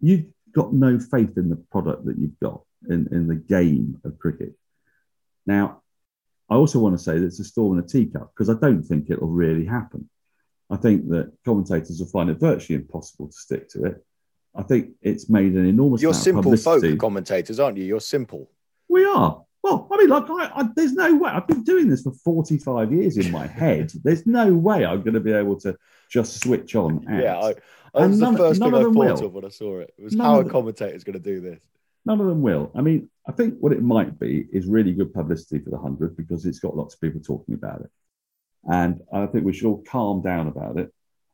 [0.00, 4.18] You've got no faith in the product that you've got in, in the game of
[4.18, 4.54] cricket.
[5.46, 5.82] Now,
[6.50, 8.82] I also want to say that it's a storm in a teacup because I don't
[8.82, 10.10] think it'll really happen.
[10.70, 14.04] I think that commentators will find it virtually impossible to stick to it.
[14.54, 16.00] I think it's made an enormous.
[16.00, 17.84] You're simple folk commentators, aren't you?
[17.84, 18.50] You're simple.
[18.88, 19.44] We are.
[19.62, 21.30] Well, I mean, like, I, I, there's no way.
[21.30, 23.90] I've been doing this for 45 years in my head.
[24.04, 25.74] There's no way I'm going to be able to
[26.10, 27.02] just switch on.
[27.10, 27.54] Yeah, I,
[27.94, 29.24] I was none, the first thing I thought will.
[29.24, 29.94] of when I saw it.
[29.96, 31.60] It was none how a commentator is going to do this.
[32.04, 32.72] None of them will.
[32.74, 36.14] I mean, I think what it might be is really good publicity for the 100
[36.14, 37.90] because it's got lots of people talking about it.
[38.66, 40.92] And I think we should all calm down about it.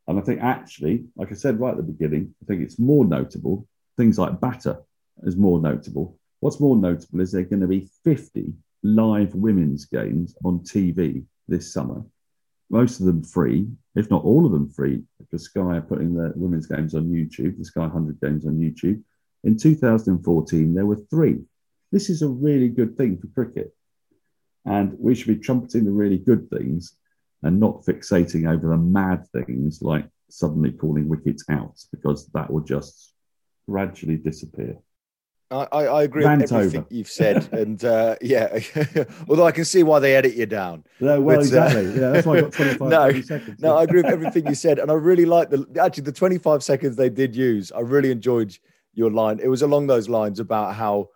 [0.08, 3.04] And I think actually, like I said right at the beginning, I think it's more
[3.04, 3.66] notable.
[3.96, 4.78] Things like batter
[5.22, 9.84] is more notable What's more notable is there are going to be 50 live women's
[9.84, 12.02] games on TV this summer.
[12.70, 16.32] Most of them free, if not all of them free, because Sky are putting the
[16.34, 19.02] women's games on YouTube, the Sky 100 games on YouTube.
[19.44, 21.40] In 2014, there were three.
[21.92, 23.74] This is a really good thing for cricket.
[24.64, 26.94] And we should be trumpeting the really good things
[27.42, 32.60] and not fixating over the mad things like suddenly calling wickets out, because that will
[32.60, 33.14] just
[33.68, 34.76] gradually disappear.
[35.52, 36.86] I, I agree with everything over.
[36.90, 38.60] you've said, and uh, yeah,
[39.28, 40.84] although I can see why they edit you down.
[41.00, 41.86] No, well, but, uh, exactly.
[41.86, 43.60] Uh, yeah, that's why I got 25 no, seconds.
[43.60, 46.62] No, I agree with everything you said, and I really like the actually the 25
[46.62, 47.72] seconds they did use.
[47.72, 48.56] I really enjoyed
[48.94, 49.40] your line.
[49.42, 51.08] It was along those lines about how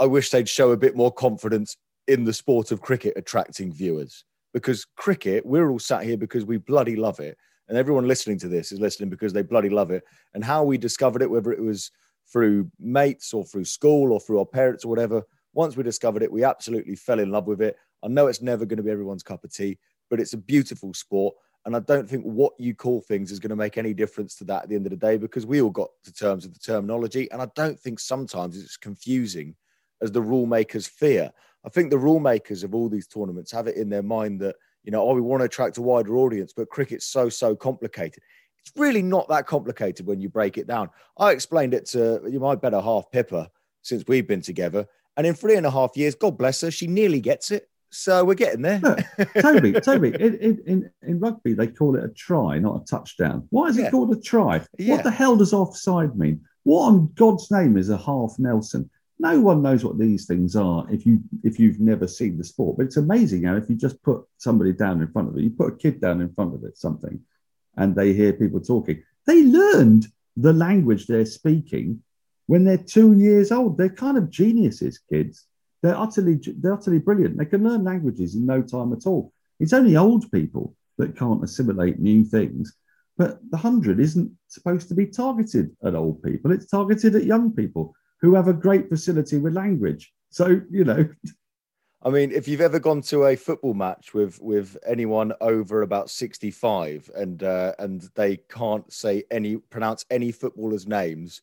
[0.00, 1.76] I wish they'd show a bit more confidence
[2.08, 4.24] in the sport of cricket attracting viewers
[4.58, 8.48] because cricket, we're all sat here because we bloody love it, and everyone listening to
[8.48, 10.02] this is listening because they bloody love it.
[10.34, 11.90] And how we discovered it, whether it was
[12.30, 15.22] through mates or through school or through our parents or whatever.
[15.54, 17.76] Once we discovered it, we absolutely fell in love with it.
[18.02, 19.78] I know it's never going to be everyone's cup of tea,
[20.10, 21.34] but it's a beautiful sport.
[21.64, 24.44] And I don't think what you call things is going to make any difference to
[24.44, 26.60] that at the end of the day because we all got to terms with the
[26.60, 27.30] terminology.
[27.30, 29.54] And I don't think sometimes it's confusing
[30.02, 31.30] as the rule makers fear.
[31.64, 34.56] I think the rule makers of all these tournaments have it in their mind that,
[34.84, 38.22] you know, oh, we want to attract a wider audience, but cricket's so, so complicated.
[38.60, 40.90] It's really not that complicated when you break it down.
[41.18, 43.50] I explained it to my better half, Pippa,
[43.82, 44.86] since we've been together.
[45.16, 47.68] And in three and a half years, God bless her, she nearly gets it.
[47.90, 48.80] So we're getting there.
[48.80, 49.00] Look,
[49.40, 53.46] Toby, Toby, in, in, in, rugby, they call it a try, not a touchdown.
[53.50, 54.62] Why is it called a try?
[54.78, 54.96] Yeah.
[54.96, 56.42] What the hell does offside mean?
[56.64, 58.90] What on God's name is a half Nelson?
[59.20, 62.76] No one knows what these things are if you if you've never seen the sport.
[62.76, 65.50] But it's amazing how if you just put somebody down in front of it, you
[65.50, 67.20] put a kid down in front of it, something,
[67.76, 69.02] and they hear people talking.
[69.26, 72.02] They learned the language they're speaking
[72.46, 73.76] when they're two years old.
[73.76, 75.46] They're kind of geniuses, kids.
[75.82, 77.38] They're utterly, they're utterly brilliant.
[77.38, 79.32] They can learn languages in no time at all.
[79.60, 82.74] It's only old people that can't assimilate new things.
[83.16, 86.52] But the hundred isn't supposed to be targeted at old people.
[86.52, 90.12] It's targeted at young people who have a great facility with language.
[90.30, 91.08] So, you know,
[92.02, 96.10] I mean, if you've ever gone to a football match with with anyone over about
[96.10, 101.42] sixty five and uh, and they can't say any pronounce any footballers' names,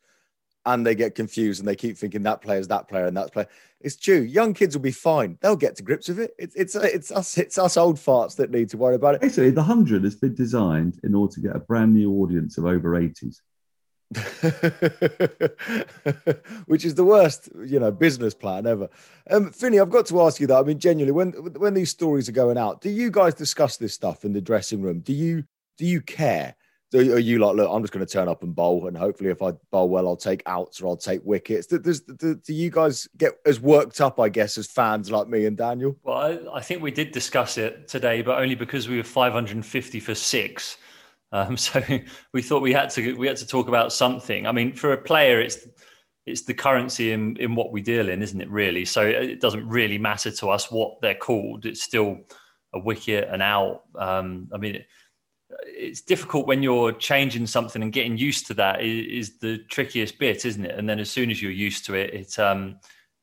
[0.66, 3.48] and they get confused and they keep thinking that player's that player and that player,
[3.82, 4.22] it's true.
[4.22, 6.34] Young kids will be fine; they'll get to grips with it.
[6.40, 9.22] It's it's it's us it's us old farts that need to worry about it.
[9.22, 12.66] Basically, the hundred has been designed in order to get a brand new audience of
[12.66, 13.42] over eighties.
[16.66, 18.88] which is the worst, you know, business plan ever.
[19.30, 20.58] Um, Finney, I've got to ask you that.
[20.58, 23.94] I mean, genuinely, when when these stories are going out, do you guys discuss this
[23.94, 25.00] stuff in the dressing room?
[25.00, 25.44] Do you
[25.78, 26.56] do you care?
[26.92, 29.32] Do, are you like, look, I'm just going to turn up and bowl, and hopefully,
[29.32, 31.66] if I bowl well, I'll take outs or I'll take wickets.
[31.66, 35.28] Do, does, do, do you guys get as worked up, I guess, as fans like
[35.28, 35.98] me and Daniel?
[36.04, 40.00] Well, I, I think we did discuss it today, but only because we were 550
[40.00, 40.78] for six.
[41.36, 41.82] Um, so
[42.34, 44.48] we thought we had to we had to talk about something.
[44.48, 45.68] I mean, for a player, it's
[46.26, 48.50] it's the currency in in what we deal in, isn't it?
[48.50, 48.86] Really.
[48.86, 51.66] So it doesn't really matter to us what they're called.
[51.66, 52.20] It's still
[52.74, 53.84] a wicket, an out.
[53.96, 54.76] Um, I mean.
[54.76, 54.88] It,
[55.68, 60.18] it's difficult when you're changing something and getting used to that is, is, the trickiest
[60.18, 60.78] bit, isn't it?
[60.78, 62.80] And then as soon as you're used to it, it um,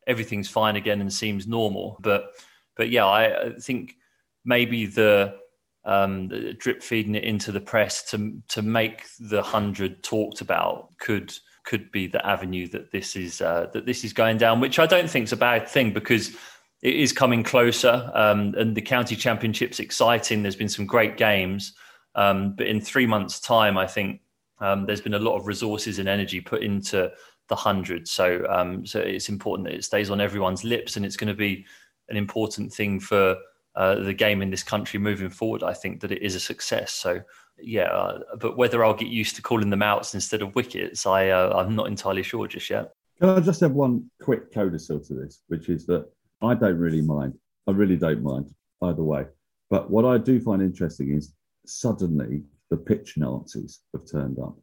[0.06, 1.98] everything's fine again and seems normal.
[2.00, 2.30] But
[2.76, 3.96] but yeah, I, I think
[4.44, 5.34] maybe the,
[5.84, 11.32] um, drip feeding it into the press to to make the hundred talked about could
[11.64, 14.86] could be the avenue that this is uh, that this is going down, which I
[14.86, 16.36] don't think is a bad thing because
[16.82, 20.42] it is coming closer, um, and the county championship's exciting.
[20.42, 21.74] There's been some great games,
[22.14, 24.20] um, but in three months' time, I think
[24.58, 27.10] um, there's been a lot of resources and energy put into
[27.48, 28.08] the hundred.
[28.08, 31.34] So, um, so it's important that it stays on everyone's lips, and it's going to
[31.34, 31.64] be
[32.08, 33.36] an important thing for
[33.74, 35.62] uh, the game in this country moving forward.
[35.62, 36.92] I think that it is a success.
[36.92, 37.20] So,
[37.58, 41.28] yeah, uh, but whether I'll get used to calling them outs instead of wickets, I
[41.28, 42.92] uh, I'm not entirely sure just yet.
[43.20, 46.10] Can I just have one quick codicil to this, which is that
[46.42, 47.34] I don't really mind.
[47.66, 49.26] I really don't mind either way.
[49.70, 51.32] But what I do find interesting is
[51.64, 54.56] suddenly the pitch Nazis have turned up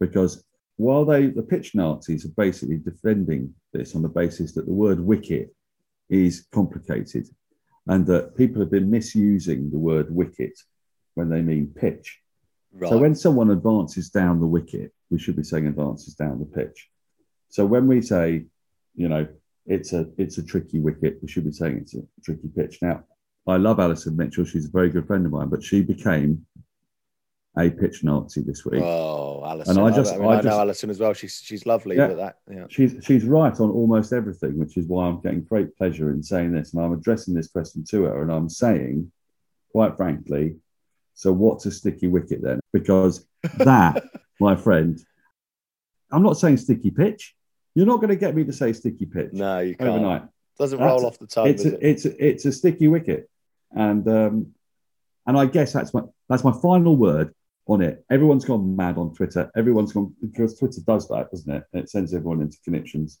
[0.00, 0.44] because
[0.76, 5.00] while they the pitch Nazis are basically defending this on the basis that the word
[5.00, 5.54] wicket
[6.08, 7.28] is complicated
[7.88, 10.58] and that people have been misusing the word wicket
[11.14, 12.20] when they mean pitch.
[12.72, 12.90] Right.
[12.90, 16.88] So when someone advances down the wicket, we should be saying advances down the pitch.
[17.48, 18.44] So when we say,
[18.94, 19.26] you know,
[19.66, 22.78] it's a it's a tricky wicket, we should be saying it's a tricky pitch.
[22.82, 23.04] Now,
[23.46, 26.46] I love Alison Mitchell; she's a very good friend of mine, but she became
[27.58, 28.82] a pitch Nazi this week.
[28.82, 29.78] Oh, Alison.
[29.78, 31.12] And I just- I, mean, I I know just- Alison as well.
[31.14, 32.08] She's she's lovely Yeah.
[32.08, 32.38] with that.
[32.50, 32.66] Yeah.
[32.68, 36.52] She's she's right on almost everything, which is why I'm getting great pleasure in saying
[36.52, 36.72] this.
[36.72, 39.10] And I'm addressing this question to her, and I'm saying,
[39.72, 40.56] quite frankly,
[41.14, 42.60] so what's a sticky wicket then?
[42.72, 43.26] Because
[43.58, 44.04] that,
[44.40, 44.98] my friend,
[46.10, 47.34] I'm not saying sticky pitch.
[47.74, 49.90] You're not going to get me to say sticky pitch No, you can't.
[49.90, 50.22] overnight.
[50.58, 51.48] Doesn't That's- roll off the tongue.
[51.48, 51.78] It's a, it?
[51.82, 53.28] it's a, it's a sticky wicket,
[53.72, 54.54] and um,
[55.26, 57.32] and I guess that's my that's my final word
[57.68, 58.04] on it.
[58.10, 59.50] Everyone's gone mad on Twitter.
[59.56, 61.64] Everyone's gone because Twitter does that, doesn't it?
[61.72, 63.18] And It sends everyone into connections.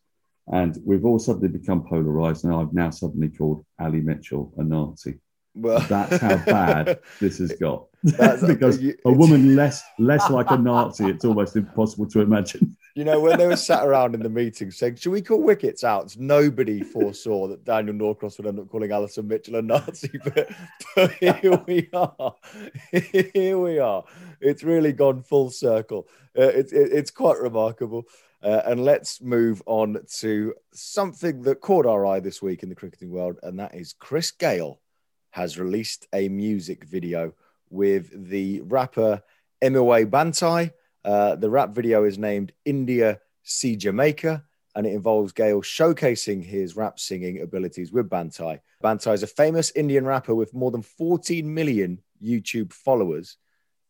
[0.50, 2.44] and we've all suddenly become polarized.
[2.44, 5.18] And I've now suddenly called Ali Mitchell a Nazi.
[5.54, 7.84] well, That's how bad this has got.
[8.46, 12.76] Because a woman less less like a Nazi, it's almost impossible to imagine.
[12.98, 15.84] You know, when they were sat around in the meeting saying, Should we call wickets
[15.84, 16.16] out?
[16.18, 20.10] Nobody foresaw that Daniel Norcross would end up calling Alison Mitchell a Nazi.
[20.24, 20.50] But,
[20.96, 22.34] but here we are.
[22.90, 24.02] Here we are.
[24.40, 26.08] It's really gone full circle.
[26.36, 28.02] Uh, it's it, it's quite remarkable.
[28.42, 32.74] Uh, and let's move on to something that caught our eye this week in the
[32.74, 34.80] cricketing world, and that is Chris Gayle
[35.30, 37.32] has released a music video
[37.70, 39.22] with the rapper
[39.62, 40.72] Emiway Bantai.
[41.04, 46.76] Uh, the rap video is named India See Jamaica, and it involves Gayle showcasing his
[46.76, 48.60] rap singing abilities with Bantai.
[48.82, 53.38] Bantai is a famous Indian rapper with more than 14 million YouTube followers.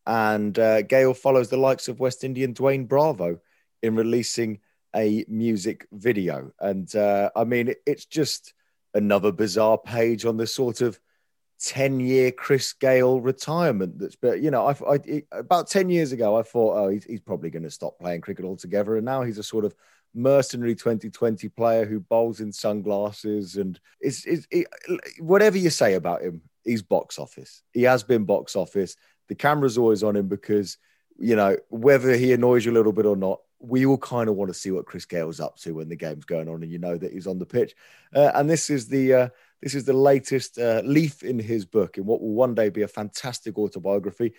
[0.06, 3.40] And uh, Gayle follows the likes of West Indian Dwayne Bravo
[3.82, 4.60] in releasing
[4.96, 6.52] a music video.
[6.60, 8.54] And uh, I mean, it's just
[8.94, 10.98] another bizarre page on the sort of
[11.60, 13.98] 10 year Chris Gayle retirement.
[13.98, 17.20] That's, but you know, I, I about 10 years ago, I thought, oh, he's, he's
[17.20, 18.96] probably going to stop playing cricket altogether.
[18.96, 19.74] And now he's a sort of
[20.14, 23.56] mercenary 2020 player who bowls in sunglasses.
[23.56, 24.66] And it's, it's it,
[25.18, 27.62] whatever you say about him, he's box office.
[27.72, 28.96] He has been box office.
[29.28, 30.78] The camera's always on him because,
[31.18, 34.36] you know, whether he annoys you a little bit or not, we all kind of
[34.36, 36.78] want to see what Chris Gayle's up to when the game's going on and you
[36.78, 37.74] know that he's on the pitch.
[38.14, 39.28] Uh, and this is the uh,
[39.62, 42.82] this is the latest uh, leaf in his book in what will one day be
[42.82, 44.34] a fantastic autobiography.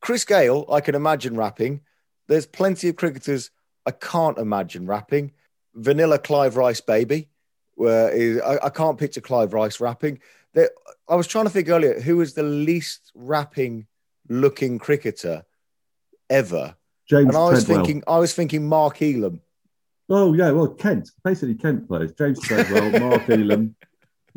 [0.00, 1.80] Chris Gayle, I can imagine rapping.
[2.28, 3.50] There's plenty of cricketers
[3.86, 5.32] I can't imagine rapping.
[5.74, 7.28] Vanilla Clive Rice, baby.
[7.74, 10.20] Where is, I, I can't picture Clive Rice rapping.
[10.52, 10.70] There,
[11.08, 13.86] I was trying to think earlier who is the least rapping
[14.28, 15.44] looking cricketer
[16.28, 16.76] ever,
[17.08, 17.84] James and I was Treadwell.
[17.84, 19.40] thinking, I was thinking Mark Ealham.
[20.08, 22.12] Oh yeah, well Kent, basically Kent players.
[22.12, 23.74] James Treadwell, Mark Ealham,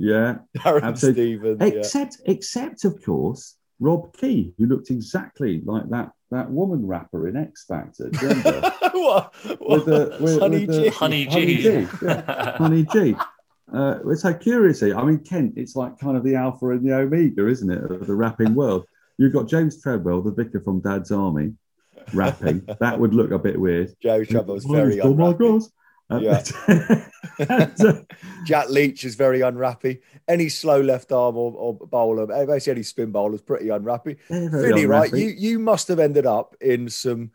[0.04, 0.36] yeah.
[0.58, 1.38] Darren Absolutely.
[1.38, 1.58] Stevens.
[1.62, 1.68] yeah.
[1.68, 7.38] Except, except of course, Rob Key, who looked exactly like that that woman rapper in
[7.38, 8.10] X Factor.
[8.10, 8.28] do
[8.94, 9.34] what?
[9.62, 10.88] with the with, Honey with the, G.
[10.90, 11.62] Honey Honey G.
[11.62, 12.58] G, yeah.
[12.58, 13.16] Honey G.
[13.72, 14.82] Uh, it's so curious.
[14.82, 14.98] here.
[14.98, 18.06] I mean, Kent, it's like kind of the alpha and the omega, isn't it, of
[18.08, 18.86] the rapping world?
[19.18, 21.54] You've got James Treadwell, the vicar from Dad's Army,
[22.14, 22.68] rapping.
[22.80, 23.94] that would look a bit weird.
[24.02, 25.70] Joe Trevor was very oh my unrappy.
[26.16, 27.06] Uh, Yeah.
[28.46, 30.02] Jack Leach is very unrappy.
[30.28, 34.18] Any slow left arm or, or bowler, basically any spin bowler is pretty unrappy.
[34.30, 35.12] they're Finny, right?
[35.14, 37.32] You you must have ended up in some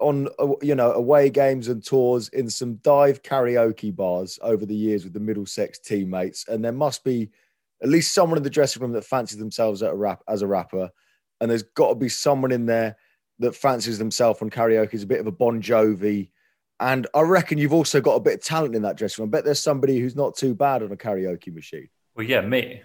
[0.00, 4.74] on uh, you know away games and tours in some dive karaoke bars over the
[4.74, 7.30] years with the Middlesex teammates, and there must be
[7.82, 10.46] at least someone in the dressing room that fancies themselves at a rap as a
[10.46, 10.90] rapper,
[11.40, 12.96] and there's got to be someone in there
[13.38, 16.30] that fancies themselves on karaoke as a bit of a Bon Jovi.
[16.80, 19.28] And I reckon you've also got a bit of talent in that dressing room.
[19.28, 21.90] I bet there's somebody who's not too bad on a karaoke machine.
[22.16, 22.82] Well, yeah, me.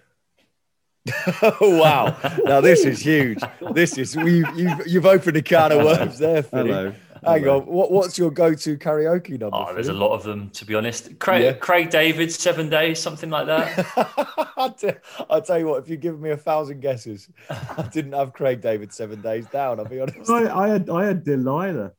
[1.41, 2.17] oh wow!
[2.45, 3.39] Now this is huge.
[3.73, 6.43] This is you've you've, you've opened a can of worms there.
[6.43, 6.69] Philly.
[6.69, 6.93] Hello.
[7.23, 7.65] Hang on.
[7.65, 9.55] What, what's your go-to karaoke number?
[9.55, 11.17] Oh, there's a lot of them, to be honest.
[11.19, 11.53] Craig, Yeah.
[11.53, 13.85] Craig David, Seven Days, something like that.
[14.57, 15.83] I'll, tell, you what.
[15.83, 19.79] If you give me a thousand guesses, I didn't have Craig David seven days down.
[19.79, 20.29] I'll be honest.
[20.29, 21.91] I, I had I had Delilah.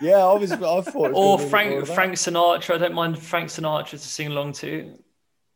[0.00, 1.06] Yeah, obviously, I thought.
[1.06, 1.94] it was or Frank more of that.
[1.94, 2.74] Frank Sinatra.
[2.74, 4.98] I don't mind Frank Sinatra to sing along to.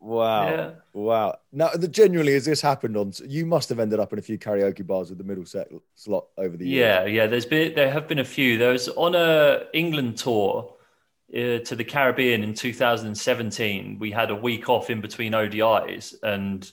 [0.01, 0.51] Wow.
[0.51, 0.71] Yeah.
[0.95, 1.39] Wow.
[1.53, 3.13] Now, the, genuinely, has this happened on?
[3.25, 6.27] You must have ended up in a few karaoke bars with the middle set slot
[6.39, 6.81] over the years.
[6.81, 7.27] Yeah, yeah.
[7.27, 8.57] There's been there have been a few.
[8.57, 10.75] There was on a England tour
[11.33, 13.99] uh, to the Caribbean in 2017.
[13.99, 16.71] We had a week off in between ODIs, and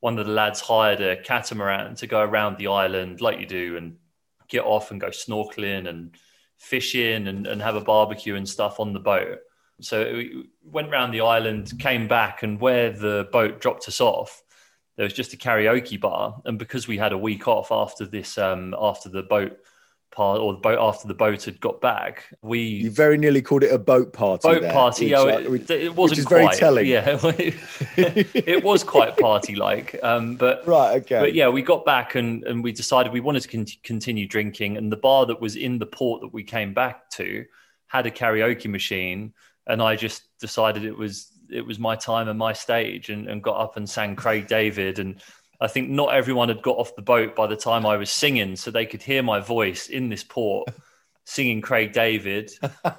[0.00, 3.78] one of the lads hired a catamaran to go around the island like you do,
[3.78, 3.96] and
[4.48, 6.14] get off and go snorkeling and
[6.58, 9.38] fishing and, and have a barbecue and stuff on the boat.
[9.80, 14.42] So we went around the island, came back, and where the boat dropped us off,
[14.96, 16.40] there was just a karaoke bar.
[16.44, 19.58] And because we had a week off after this, um, after the boat
[20.12, 23.64] part or the boat after the boat had got back, we You very nearly called
[23.64, 24.48] it a boat party.
[24.48, 25.04] boat there, party.
[25.06, 26.56] which, yeah, uh, it, it wasn't is very quite.
[26.56, 26.86] telling.
[26.86, 29.98] Yeah, it was quite party like.
[30.02, 31.02] Um, but Right.
[31.02, 31.20] Okay.
[31.20, 34.78] but yeah, we got back and, and we decided we wanted to con- continue drinking.
[34.78, 37.44] And the bar that was in the port that we came back to
[37.88, 39.34] had a karaoke machine.
[39.66, 43.42] And I just decided it was it was my time and my stage and, and
[43.42, 44.98] got up and sang Craig David.
[44.98, 45.20] And
[45.60, 48.56] I think not everyone had got off the boat by the time I was singing,
[48.56, 50.68] so they could hear my voice in this port
[51.24, 52.50] singing Craig David.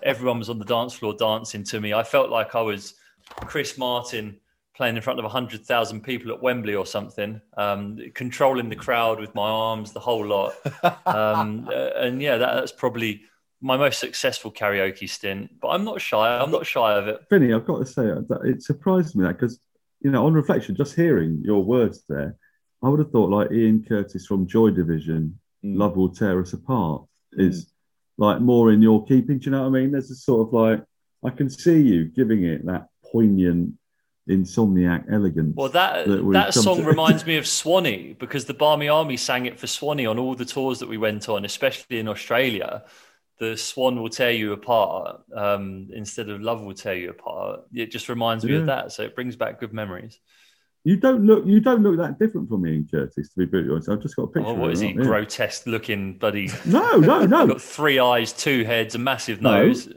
[0.04, 1.94] Everyone was on the dance floor dancing to me.
[1.94, 2.96] I felt like I was
[3.42, 4.40] Chris Martin
[4.78, 9.34] playing in front of 100,000 people at Wembley or something, um, controlling the crowd with
[9.34, 10.54] my arms, the whole lot.
[11.08, 13.24] Um, uh, and yeah, that, that's probably
[13.62, 15.52] my most successful karaoke stint.
[15.62, 16.38] But I'm not shy.
[16.40, 17.22] I'm not shy of it.
[17.30, 19.60] Finny, I've got to say that it surprised me that because
[20.02, 22.36] you know on reflection, just hearing your words there,
[22.84, 25.76] I would have thought like Ian Curtis from Joy Division, Mm.
[25.78, 27.04] "Love Will Tear Us Apart"
[27.34, 27.74] is
[28.20, 29.40] like more in your keeping.
[29.40, 29.92] Do you know what I mean?
[29.92, 30.84] There's a sort of like
[31.26, 33.74] I can see you giving it that poignant
[34.30, 35.56] insomniac elegance.
[35.56, 39.46] Well, that that that song to- reminds me of Swanny because the Barmy Army sang
[39.46, 42.84] it for Swanny on all the tours that we went on, especially in Australia.
[43.40, 47.62] The Swann will tear you apart um, instead of Love will tear you apart.
[47.74, 50.20] It just reminds me of that, so it brings back good memories.
[50.84, 53.90] You don't look you don't look that different from Ian Curtis, to be brutally honest.
[53.90, 54.50] I've just got a picture.
[54.50, 54.88] Oh, what of is he?
[54.94, 55.04] here.
[55.04, 56.50] Grotesque looking buddy.
[56.66, 57.46] No, no, no.
[57.48, 59.68] got three eyes, two heads, a massive No.
[59.68, 59.90] nose.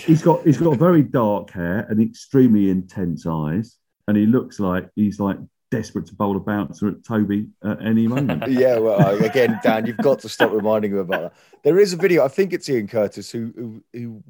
[0.00, 3.76] he's got he's got very dark hair and extremely intense eyes,
[4.08, 5.38] and he looks like he's like
[5.70, 8.46] desperate to bowl a bouncer at Toby at any moment.
[8.48, 11.34] yeah, well, again, Dan, you've got to stop reminding him about that.
[11.62, 12.24] There is a video.
[12.24, 14.22] I think it's Ian Curtis who, who, who.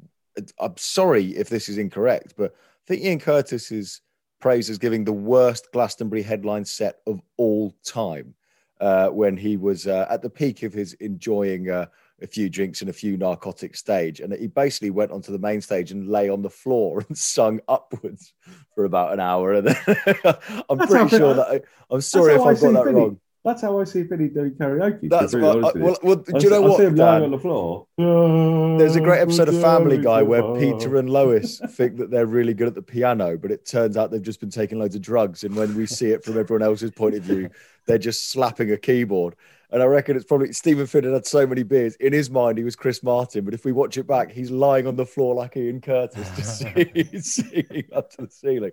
[0.59, 4.01] I'm sorry if this is incorrect, but I think Ian Curtis is
[4.39, 8.33] praised as giving the worst Glastonbury headline set of all time
[8.79, 11.87] uh, when he was uh, at the peak of his enjoying uh,
[12.21, 15.61] a few drinks and a few narcotic stage, and he basically went onto the main
[15.61, 18.33] stage and lay on the floor and sung upwards
[18.75, 19.53] for about an hour.
[19.59, 19.67] And
[20.69, 23.19] I'm That's pretty sure that I, I'm sorry if I I've got that wrong.
[23.45, 25.09] That's how I see Finny doing karaoke.
[25.09, 25.57] That's what.
[25.57, 26.77] honest well, well, do I you know I what?
[26.77, 27.23] see him lying Dan?
[27.23, 27.87] on the floor.
[27.97, 32.53] There's a great episode of Family Guy where Peter and Lois think that they're really
[32.53, 35.45] good at the piano, but it turns out they've just been taking loads of drugs.
[35.45, 37.49] And when we see it from everyone else's point of view,
[37.87, 39.35] they're just slapping a keyboard.
[39.71, 41.95] And I reckon it's probably Steven Finn had had so many beers.
[41.95, 44.87] In his mind, he was Chris Martin, but if we watch it back, he's lying
[44.87, 48.71] on the floor like Ian Curtis, just singing, singing up to the ceiling.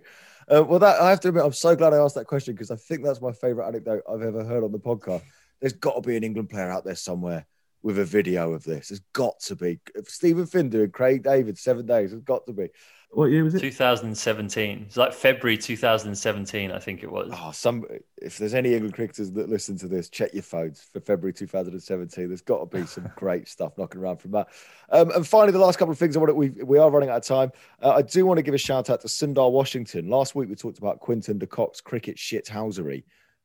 [0.49, 2.71] Uh, well, that I have to admit, I'm so glad I asked that question because
[2.71, 5.23] I think that's my favorite anecdote I've ever heard on the podcast.
[5.59, 7.45] There's got to be an England player out there somewhere
[7.83, 8.89] with a video of this.
[8.89, 9.79] There's got to be.
[10.05, 12.11] Steven Finn and Craig David seven days.
[12.11, 12.69] There's got to be.
[13.11, 13.61] What year was it?
[13.61, 14.83] 2017.
[14.87, 17.31] It's like February 2017, I think it was.
[17.33, 17.85] Oh, some.
[18.21, 22.27] If there's any England cricketers that listen to this, check your phones for February 2017.
[22.27, 24.49] There's got to be some great stuff knocking around from that.
[24.89, 27.09] Um, and finally, the last couple of things I want to, we we are running
[27.09, 27.51] out of time.
[27.81, 30.09] Uh, I do want to give a shout out to Sundar Washington.
[30.09, 33.03] Last week we talked about Quinton de Kock's cricket shithousery,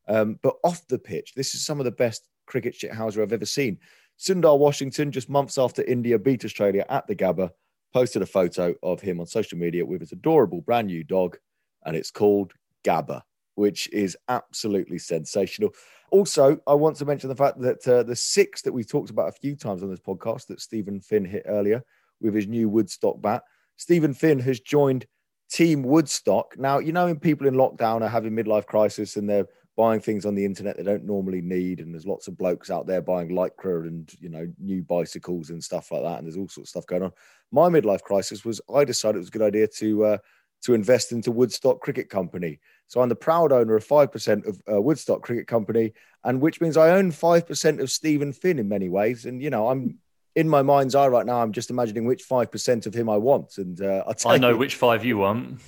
[0.08, 3.46] um, but off the pitch, this is some of the best cricket shithousery I've ever
[3.46, 3.78] seen.
[4.22, 7.50] Sundar Washington, just months after India beat Australia at the Gabba,
[7.92, 11.38] posted a photo of him on social media with his adorable brand new dog,
[11.84, 12.52] and it's called
[12.84, 13.22] Gabba,
[13.56, 15.70] which is absolutely sensational.
[16.12, 19.28] Also, I want to mention the fact that uh, the six that we've talked about
[19.28, 21.82] a few times on this podcast that Steven Finn hit earlier
[22.20, 23.42] with his new Woodstock bat,
[23.76, 25.04] Steven Finn has joined
[25.50, 26.56] Team Woodstock.
[26.56, 30.26] Now, you know, when people in lockdown are having midlife crisis and they're buying things
[30.26, 33.30] on the internet they don't normally need, and there's lots of blokes out there buying
[33.30, 36.68] lycra and you know new bicycles and stuff like that, and there's all sorts of
[36.68, 37.12] stuff going on.
[37.50, 40.18] My midlife crisis was I decided it was a good idea to uh,
[40.62, 42.60] to invest into Woodstock Cricket Company.
[42.86, 45.92] So I'm the proud owner of 5% of uh, Woodstock Cricket Company,
[46.24, 49.26] and which means I own 5% of Steven Finn in many ways.
[49.26, 49.98] And, you know, I'm
[50.34, 53.58] in my mind's eye right now, I'm just imagining which 5% of him I want.
[53.58, 55.60] And uh, I know which five you want.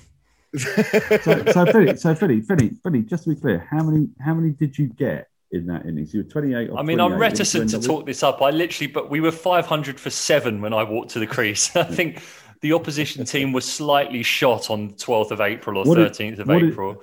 [0.56, 4.50] So, so Philly, so Philly, Philly, Philly, just to be clear, how many how many
[4.52, 6.14] did you get in that innings?
[6.14, 8.40] You were 28 or I mean, I'm reticent to talk this up.
[8.42, 11.74] I literally, but we were 500 for seven when I walked to the crease.
[11.76, 12.22] I think
[12.60, 16.48] the opposition team was slightly shot on 12th of April or What did- 13th of
[16.48, 17.02] what did- April.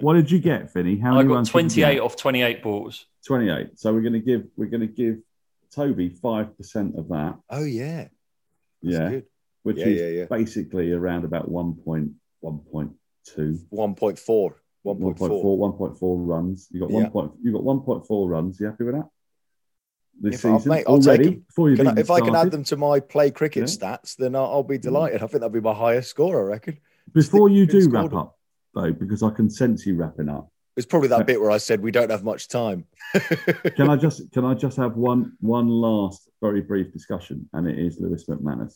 [0.00, 0.96] What did you get, Finny?
[0.98, 3.06] How I got runs 28 off 28 balls.
[3.26, 3.78] 28.
[3.78, 5.18] So we're going to give we're going to give
[5.72, 7.36] Toby five percent of that.
[7.50, 8.08] oh, yeah.
[8.82, 9.24] Yeah, good.
[9.62, 10.24] which Yeah, is yeah, yeah.
[10.26, 12.14] basically around about 1.1.2,
[12.44, 12.94] 1.4.
[13.72, 14.54] 1.4.
[14.84, 16.68] 1.4, 1.4 runs.
[16.70, 16.96] You got Yeah.
[16.96, 17.32] one point.
[17.42, 18.60] You got 1.4 runs.
[18.60, 19.08] You happy with that?
[20.20, 22.34] This If I- season mate, I'll take already before you Can I, if I can
[22.36, 23.64] add them to my play cricket Yeah.
[23.96, 25.16] stats, then I'll, I'll be delighted.
[25.22, 26.78] I think that'll be my highest score, I reckon.
[27.12, 28.36] before you do wrap up
[28.74, 30.50] though, because I can sense you wrapping up.
[30.76, 32.86] It's probably that bit where I said we don't have much time.
[33.76, 37.78] Can I just can I just have one one last very brief discussion, and it
[37.78, 38.74] is Lewis McManus,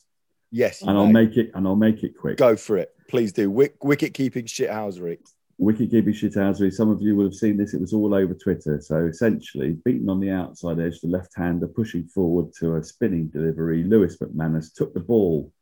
[0.50, 1.24] yes, and I'll may.
[1.24, 2.36] make it and I'll make it quick.
[2.36, 2.94] go for it.
[3.08, 3.50] Please do.
[3.50, 5.18] Wick, wicket keeping shithousery.
[5.56, 6.72] Wicket keeping shithousery.
[6.72, 7.74] Some of you will have seen this.
[7.74, 8.80] It was all over Twitter.
[8.80, 13.28] So essentially, beaten on the outside edge, the left hander pushing forward to a spinning
[13.28, 13.82] delivery.
[13.82, 15.52] Lewis McManus took the ball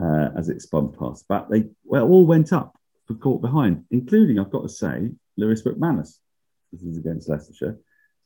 [0.00, 1.46] uh, as it spun past bat.
[1.50, 6.18] They well all went up for caught behind, including I've got to say Lewis McManus.
[6.72, 7.78] This is against Leicestershire.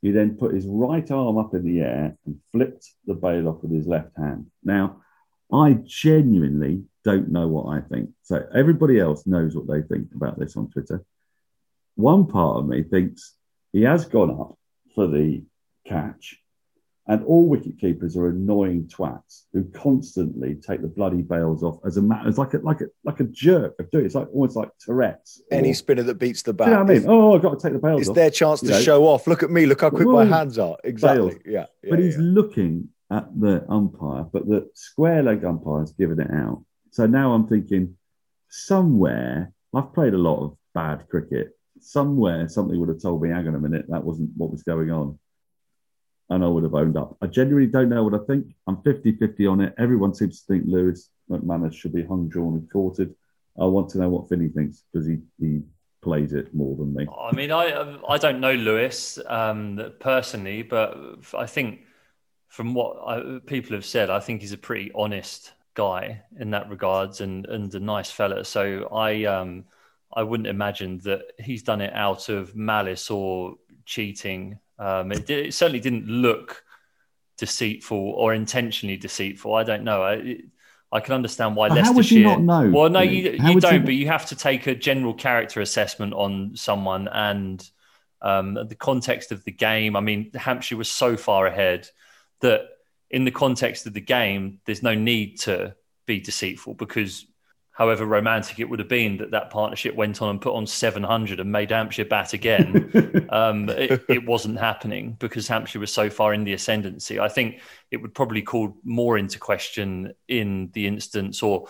[0.03, 3.63] He then put his right arm up in the air and flipped the bail off
[3.63, 4.47] with his left hand.
[4.65, 5.01] Now,
[5.53, 8.11] I genuinely don't know what I think.
[8.23, 11.05] So everybody else knows what they think about this on Twitter.
[11.97, 13.35] One part of me thinks
[13.73, 14.57] he has gone up
[14.95, 15.43] for the
[15.87, 16.39] catch,
[17.07, 21.97] and all wicket keepers are annoying twats who constantly take the bloody bails off as
[21.97, 22.29] a matter.
[22.29, 24.07] It's like a like a like a jerk of doing it.
[24.07, 25.43] It's like almost like Tourette's.
[25.51, 26.69] or- Any spinner that beats the bat.
[26.69, 27.05] you know I mean?
[27.07, 28.17] Oh, I've got to take the bails It's off.
[28.17, 29.27] their chance to know, show off.
[29.27, 29.67] Look at me.
[29.67, 30.77] Look how quick my hands are.
[30.85, 31.29] Exactly.
[31.31, 31.43] bails.
[31.45, 31.67] Yeah.
[31.83, 32.23] yeah, but he's yeah.
[32.23, 36.65] looking at the umpire, but the square leg umpire's given it out.
[36.91, 37.97] So now I'm thinking
[38.49, 41.51] somewhere, I've played a lot of bad cricket.
[41.81, 44.91] Somewhere something would have told me, hang on a minute, that wasn't what was going
[44.91, 45.19] on.
[46.31, 47.19] And I would have owned up.
[47.21, 48.47] I genuinely don't know what I think.
[48.67, 49.75] I'm 50 50 on it.
[49.77, 53.15] Everyone seems to think Lewis McManus should be hung, drawn, and quartered.
[53.61, 55.61] I want to know what Finny thinks because he, he
[56.01, 57.07] plays it more than me.
[57.21, 60.97] I mean, I I don't know Lewis um, personally, but
[61.37, 61.81] I think
[62.53, 66.69] from what I, people have said, I think he's a pretty honest guy in that
[66.69, 68.45] regards and and a nice fella.
[68.45, 69.65] So I um
[70.15, 73.55] I wouldn't imagine that he's done it out of malice or
[73.87, 74.59] cheating.
[74.79, 76.63] Um, it, it certainly didn't look
[77.39, 79.55] deceitful or intentionally deceitful.
[79.55, 80.03] I don't know.
[80.03, 80.41] I,
[80.93, 83.77] I can understand why But how would you not know, Well, no, you, you don't.
[83.77, 87.67] not- But you have to take a general character assessment on someone and
[88.21, 89.97] um, the context of the game.
[89.97, 91.89] I mean, Hampshire was so far ahead
[92.43, 92.69] that
[93.11, 95.75] in the context of the game, there's no need to
[96.07, 97.27] be deceitful because
[97.73, 101.41] however romantic it would have been that that partnership went on and put on 700
[101.41, 106.35] and made Hampshire bat again, um, it, it wasn't happening because Hampshire was so far
[106.35, 107.19] in the ascendancy.
[107.19, 111.67] I think it would probably call more into question in the instance, or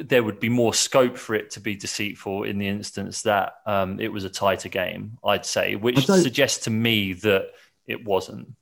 [0.00, 3.98] there would be more scope for it to be deceitful in the instance that um,
[4.00, 7.46] it was a tighter game, I'd say, which suggests to me that
[7.86, 8.54] it wasn't.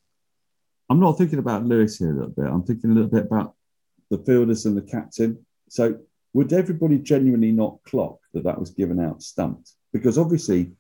[0.88, 2.46] I'm not thinking about Lewis here a little bit.
[2.46, 3.54] I'm thinking a little bit about
[4.10, 5.44] the fielders and the captain.
[5.68, 5.98] So,
[6.32, 9.72] would everybody genuinely not clock that that was given out stumped?
[9.92, 10.72] Because obviously,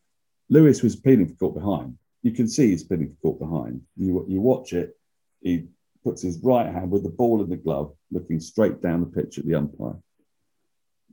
[0.48, 1.96] Lewis was pinning for caught behind.
[2.22, 3.80] You can see he's pinning for caught behind.
[3.96, 4.96] You you watch it.
[5.40, 5.68] He
[6.04, 9.38] puts his right hand with the ball in the glove, looking straight down the pitch
[9.38, 9.96] at the umpire.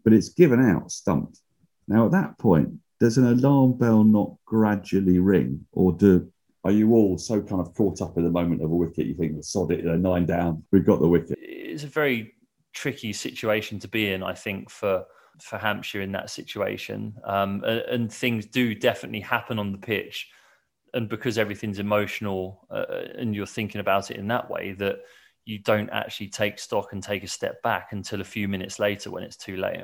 [0.04, 1.40] But it's given out stumped.
[1.88, 6.32] Now, at that point, does an alarm bell not gradually ring, or do
[6.64, 9.06] are you all so kind of caught up in the moment of a wicket?
[9.06, 11.38] You think, sod it, you know, nine down, we've got the wicket.
[11.42, 12.36] It's a very
[12.74, 15.06] tricky situation to be in, I think, for
[15.42, 17.16] for Hampshire in that situation.
[17.26, 20.30] Um, and, and things do definitely happen on the pitch,
[20.94, 22.86] and because everything's emotional uh,
[23.18, 25.00] and you're thinking about it in that way, that
[25.46, 29.12] you don't actually take stock and take a step back until a few minutes later
[29.12, 29.82] when it's too late.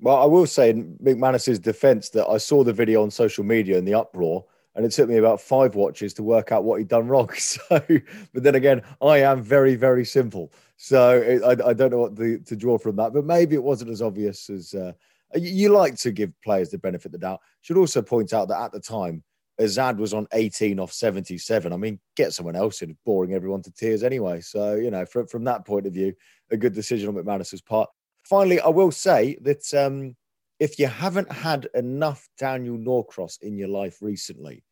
[0.00, 3.78] Well, I will say in McManus's defence that I saw the video on social media
[3.78, 4.44] and the uproar,
[4.78, 7.28] and it took me about five watches to work out what he'd done wrong.
[7.38, 11.98] So, but then again, I am very, very simple, so it, I, I don't know
[11.98, 13.12] what the, to draw from that.
[13.12, 14.92] But maybe it wasn't as obvious as uh,
[15.34, 17.40] you, you like to give players the benefit of the doubt.
[17.62, 19.24] Should also point out that at the time,
[19.60, 21.72] Azad was on 18 off 77.
[21.72, 24.40] I mean, get someone else in, boring everyone to tears anyway.
[24.40, 26.14] So, you know, from, from that point of view,
[26.52, 27.90] a good decision on McManus's part.
[28.22, 30.14] finally, I will say that um,
[30.60, 34.62] if you haven't had enough Daniel Norcross in your life recently,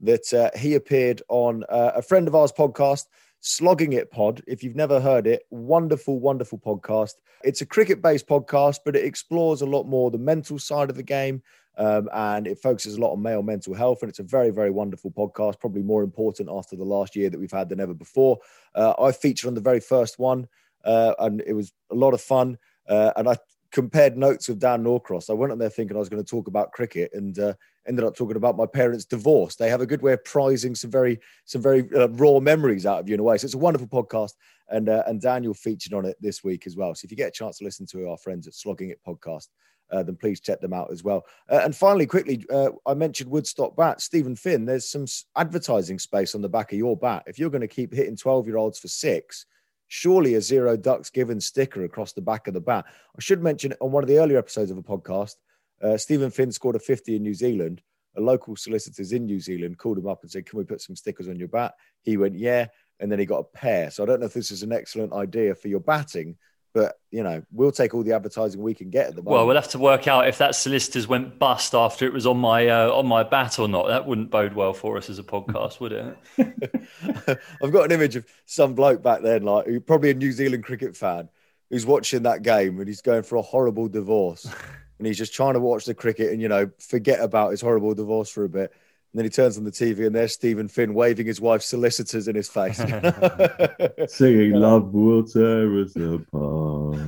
[0.00, 3.06] that uh, he appeared on uh, a friend of ours podcast,
[3.40, 4.42] Slogging It Pod.
[4.46, 7.14] If you've never heard it, wonderful, wonderful podcast.
[7.44, 10.96] It's a cricket based podcast, but it explores a lot more the mental side of
[10.96, 11.42] the game.
[11.76, 14.02] Um, and it focuses a lot on male mental health.
[14.02, 17.38] And it's a very, very wonderful podcast, probably more important after the last year that
[17.38, 18.38] we've had than ever before.
[18.74, 20.48] Uh, I featured on the very first one,
[20.84, 22.58] uh, and it was a lot of fun.
[22.88, 23.36] Uh, and I
[23.70, 25.30] compared notes with Dan Norcross.
[25.30, 27.54] I went on there thinking I was going to talk about cricket and uh,
[27.86, 29.56] ended up talking about my parents' divorce.
[29.56, 33.00] They have a good way of prizing some very some very uh, raw memories out
[33.00, 33.38] of you in a way.
[33.38, 34.32] So it's a wonderful podcast,
[34.68, 36.94] and uh, and Daniel featured on it this week as well.
[36.94, 39.48] So if you get a chance to listen to our friends at Slogging It podcast.
[39.90, 41.24] Uh, then please check them out as well.
[41.50, 44.02] Uh, and finally, quickly, uh, I mentioned Woodstock bat.
[44.02, 47.22] Steven Finn, there's some advertising space on the back of your bat.
[47.26, 49.46] If you're going to keep hitting 12 year olds for six,
[49.88, 52.84] surely a zero ducks given sticker across the back of the bat.
[52.88, 55.36] I should mention on one of the earlier episodes of a podcast,
[55.82, 57.82] uh, Steven Finn scored a 50 in New Zealand.
[58.16, 60.96] A local solicitors in New Zealand called him up and said, Can we put some
[60.96, 61.74] stickers on your bat?
[62.02, 62.66] He went, Yeah.
[63.00, 63.90] And then he got a pair.
[63.90, 66.36] So I don't know if this is an excellent idea for your batting,
[66.74, 69.32] but you know, we'll take all the advertising we can get at the moment.
[69.32, 72.38] Well, we'll have to work out if that solicitors went bust after it was on
[72.38, 73.88] my uh, on my bat or not.
[73.88, 76.16] That wouldn't bode well for us as a podcast, would it?
[77.62, 80.96] I've got an image of some bloke back then, like probably a New Zealand cricket
[80.96, 81.28] fan,
[81.70, 84.44] who's watching that game and he's going for a horrible divorce,
[84.98, 87.94] and he's just trying to watch the cricket and you know forget about his horrible
[87.94, 88.72] divorce for a bit.
[89.12, 92.28] And then he turns on the TV and there's Steven Finn waving his wife's solicitors
[92.28, 92.76] in his face.
[94.08, 96.98] Singing Love Will Tear Us Apart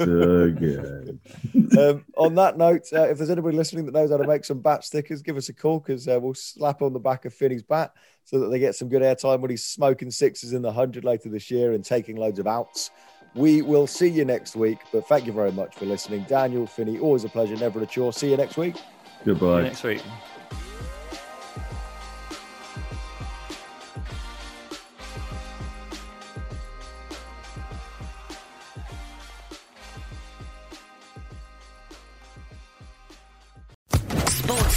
[0.00, 1.20] again.
[1.78, 4.60] um, on that note, uh, if there's anybody listening that knows how to make some
[4.60, 7.62] bat stickers, give us a call because uh, we'll slap on the back of Finny's
[7.62, 7.92] bat
[8.24, 11.28] so that they get some good airtime when he's smoking sixes in the 100 later
[11.28, 12.90] this year and taking loads of outs.
[13.34, 16.24] We will see you next week, but thank you very much for listening.
[16.28, 18.12] Daniel, Finny, always a pleasure, never a chore.
[18.12, 18.76] See you next week.
[19.24, 19.62] Goodbye.
[19.62, 20.02] next week.